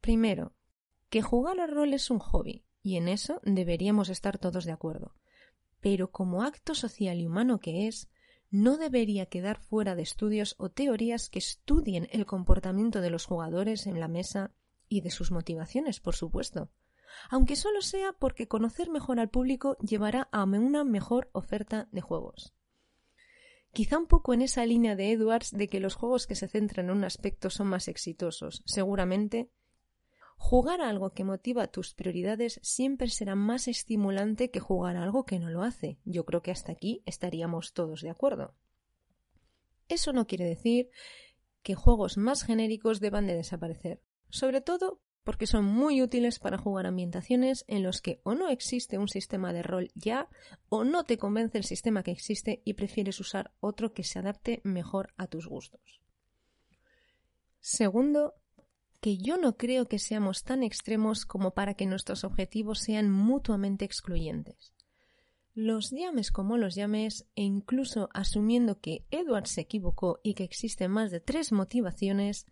Primero, 0.00 0.52
que 1.08 1.22
jugar 1.22 1.60
al 1.60 1.70
rol 1.70 1.94
es 1.94 2.10
un 2.10 2.18
hobby, 2.18 2.64
y 2.82 2.96
en 2.96 3.08
eso 3.08 3.40
deberíamos 3.44 4.08
estar 4.08 4.38
todos 4.38 4.64
de 4.64 4.72
acuerdo. 4.72 5.14
Pero 5.80 6.10
como 6.10 6.42
acto 6.42 6.74
social 6.74 7.18
y 7.20 7.26
humano 7.26 7.60
que 7.60 7.86
es, 7.86 8.08
no 8.50 8.78
debería 8.78 9.26
quedar 9.26 9.58
fuera 9.58 9.94
de 9.94 10.02
estudios 10.02 10.54
o 10.58 10.70
teorías 10.70 11.28
que 11.28 11.38
estudien 11.38 12.08
el 12.12 12.26
comportamiento 12.26 13.00
de 13.00 13.10
los 13.10 13.26
jugadores 13.26 13.86
en 13.86 14.00
la 14.00 14.08
mesa 14.08 14.52
y 14.88 15.02
de 15.02 15.10
sus 15.10 15.30
motivaciones, 15.30 16.00
por 16.00 16.14
supuesto, 16.14 16.70
aunque 17.30 17.56
solo 17.56 17.82
sea 17.82 18.12
porque 18.12 18.48
conocer 18.48 18.90
mejor 18.90 19.20
al 19.20 19.28
público 19.28 19.76
llevará 19.78 20.28
a 20.32 20.44
una 20.44 20.84
mejor 20.84 21.28
oferta 21.32 21.88
de 21.92 22.00
juegos. 22.00 22.54
Quizá 23.72 23.98
un 23.98 24.06
poco 24.06 24.32
en 24.32 24.42
esa 24.42 24.64
línea 24.64 24.96
de 24.96 25.12
Edwards 25.12 25.50
de 25.52 25.68
que 25.68 25.80
los 25.80 25.94
juegos 25.94 26.26
que 26.26 26.34
se 26.34 26.48
centran 26.48 26.86
en 26.86 26.96
un 26.96 27.04
aspecto 27.04 27.50
son 27.50 27.66
más 27.66 27.88
exitosos. 27.88 28.62
Seguramente, 28.64 29.50
jugar 30.38 30.80
a 30.80 30.88
algo 30.88 31.10
que 31.10 31.24
motiva 31.24 31.66
tus 31.66 31.94
prioridades 31.94 32.58
siempre 32.62 33.10
será 33.10 33.34
más 33.34 33.68
estimulante 33.68 34.50
que 34.50 34.60
jugar 34.60 34.96
a 34.96 35.02
algo 35.02 35.26
que 35.26 35.38
no 35.38 35.50
lo 35.50 35.62
hace. 35.62 35.98
Yo 36.04 36.24
creo 36.24 36.40
que 36.40 36.50
hasta 36.50 36.72
aquí 36.72 37.02
estaríamos 37.04 37.74
todos 37.74 38.00
de 38.00 38.10
acuerdo. 38.10 38.54
Eso 39.88 40.12
no 40.12 40.26
quiere 40.26 40.46
decir 40.46 40.90
que 41.62 41.74
juegos 41.74 42.16
más 42.16 42.44
genéricos 42.44 43.00
deban 43.00 43.26
de 43.26 43.34
desaparecer, 43.34 44.00
sobre 44.30 44.60
todo 44.60 45.00
porque 45.24 45.46
son 45.46 45.66
muy 45.66 46.00
útiles 46.00 46.38
para 46.38 46.56
jugar 46.56 46.86
ambientaciones 46.86 47.66
en 47.68 47.82
los 47.82 48.00
que 48.00 48.22
o 48.22 48.34
no 48.34 48.48
existe 48.48 48.96
un 48.96 49.08
sistema 49.08 49.52
de 49.52 49.62
rol 49.62 49.90
ya 49.94 50.30
o 50.70 50.84
no 50.84 51.04
te 51.04 51.18
convence 51.18 51.58
el 51.58 51.64
sistema 51.64 52.02
que 52.02 52.12
existe 52.12 52.62
y 52.64 52.72
prefieres 52.72 53.20
usar 53.20 53.52
otro 53.60 53.92
que 53.92 54.04
se 54.04 54.18
adapte 54.18 54.62
mejor 54.64 55.12
a 55.18 55.26
tus 55.26 55.46
gustos. 55.46 56.00
Segundo, 57.60 58.37
que 59.00 59.16
yo 59.18 59.36
no 59.36 59.56
creo 59.56 59.86
que 59.86 59.98
seamos 59.98 60.42
tan 60.42 60.62
extremos 60.62 61.24
como 61.24 61.52
para 61.52 61.74
que 61.74 61.86
nuestros 61.86 62.24
objetivos 62.24 62.80
sean 62.80 63.10
mutuamente 63.10 63.84
excluyentes. 63.84 64.72
Los 65.54 65.90
llames 65.90 66.30
como 66.30 66.56
los 66.56 66.74
llames, 66.74 67.26
e 67.34 67.42
incluso 67.42 68.08
asumiendo 68.12 68.80
que 68.80 69.04
Edward 69.10 69.46
se 69.46 69.62
equivocó 69.62 70.20
y 70.22 70.34
que 70.34 70.44
existen 70.44 70.90
más 70.90 71.10
de 71.10 71.20
tres 71.20 71.52
motivaciones, 71.52 72.46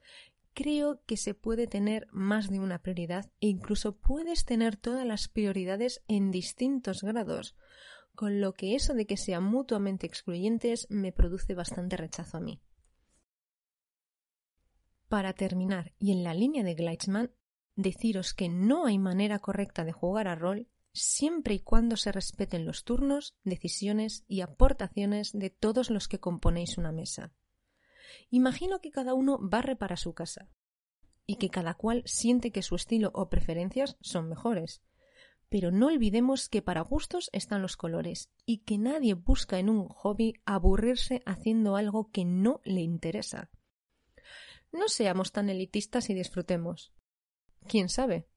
creo 0.54 1.02
que 1.06 1.16
se 1.16 1.35
puede 1.35 1.66
tener 1.66 2.09
más 2.11 2.48
de 2.48 2.59
una 2.59 2.80
prioridad 2.80 3.30
e 3.40 3.48
incluso 3.48 3.96
puedes 3.96 4.44
tener 4.44 4.76
todas 4.76 5.06
las 5.06 5.28
prioridades 5.28 6.02
en 6.09 6.30
distintos 6.30 7.02
grados, 7.02 7.54
con 8.14 8.40
lo 8.40 8.54
que 8.54 8.74
eso 8.74 8.94
de 8.94 9.06
que 9.06 9.16
sean 9.16 9.44
mutuamente 9.44 10.06
excluyentes 10.06 10.87
me 10.90 11.12
produce 11.12 11.54
bastante 11.54 11.96
rechazo 11.96 12.38
a 12.38 12.40
mí. 12.40 12.61
Para 15.08 15.32
terminar, 15.32 15.92
y 15.98 16.12
en 16.12 16.24
la 16.24 16.34
línea 16.34 16.64
de 16.64 16.74
Gleitzman, 16.74 17.30
deciros 17.76 18.34
que 18.34 18.48
no 18.48 18.86
hay 18.86 18.98
manera 18.98 19.38
correcta 19.38 19.84
de 19.84 19.92
jugar 19.92 20.26
a 20.26 20.34
rol 20.34 20.68
siempre 20.92 21.54
y 21.54 21.60
cuando 21.60 21.96
se 21.96 22.10
respeten 22.10 22.64
los 22.64 22.84
turnos, 22.84 23.36
decisiones 23.44 24.24
y 24.26 24.40
aportaciones 24.40 25.32
de 25.32 25.50
todos 25.50 25.90
los 25.90 26.08
que 26.08 26.18
componéis 26.18 26.78
una 26.78 26.90
mesa. 26.90 27.32
Imagino 28.30 28.80
que 28.80 28.90
cada 28.90 29.14
uno 29.14 29.38
barre 29.40 29.76
para 29.76 29.96
su 29.96 30.14
casa 30.14 30.48
y 31.26 31.36
que 31.36 31.50
cada 31.50 31.74
cual 31.74 32.02
siente 32.06 32.50
que 32.50 32.62
su 32.62 32.76
estilo 32.76 33.10
o 33.14 33.28
preferencias 33.28 33.96
son 34.00 34.28
mejores. 34.28 34.82
Pero 35.48 35.70
no 35.70 35.86
olvidemos 35.86 36.48
que 36.48 36.62
para 36.62 36.80
gustos 36.80 37.30
están 37.32 37.62
los 37.62 37.76
colores 37.76 38.30
y 38.46 38.58
que 38.58 38.78
nadie 38.78 39.14
busca 39.14 39.58
en 39.58 39.68
un 39.68 39.88
hobby 39.88 40.34
aburrirse 40.44 41.22
haciendo 41.26 41.76
algo 41.76 42.10
que 42.10 42.24
no 42.24 42.60
le 42.64 42.80
interesa. 42.80 43.50
No 44.76 44.88
seamos 44.88 45.32
tan 45.32 45.48
elitistas 45.48 46.10
y 46.10 46.14
disfrutemos. 46.14 46.92
¿Quién 47.66 47.88
sabe? 47.88 48.28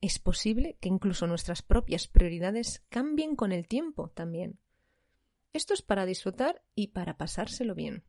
Es 0.00 0.20
posible 0.20 0.78
que 0.80 0.88
incluso 0.88 1.26
nuestras 1.26 1.60
propias 1.60 2.06
prioridades 2.06 2.84
cambien 2.88 3.34
con 3.34 3.50
el 3.50 3.66
tiempo 3.66 4.10
también. 4.10 4.60
Esto 5.52 5.74
es 5.74 5.82
para 5.82 6.06
disfrutar 6.06 6.64
y 6.76 6.88
para 6.88 7.18
pasárselo 7.18 7.74
bien. 7.74 8.04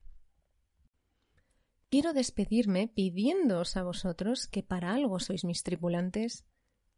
Quiero 1.89 2.13
despedirme 2.13 2.89
pidiéndoos 2.89 3.75
a 3.75 3.81
vosotros 3.81 4.45
que 4.45 4.61
para 4.61 4.93
algo 4.93 5.17
sois 5.19 5.43
mis 5.43 5.63
tripulantes, 5.63 6.45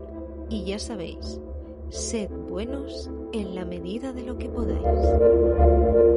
y 0.51 0.65
ya 0.65 0.79
sabéis, 0.79 1.41
sed 1.89 2.31
buenos 2.31 3.11
en 3.33 3.55
la 3.55 3.65
medida 3.65 4.13
de 4.13 4.23
lo 4.23 4.39
que 4.39 4.49
podáis. 4.49 6.14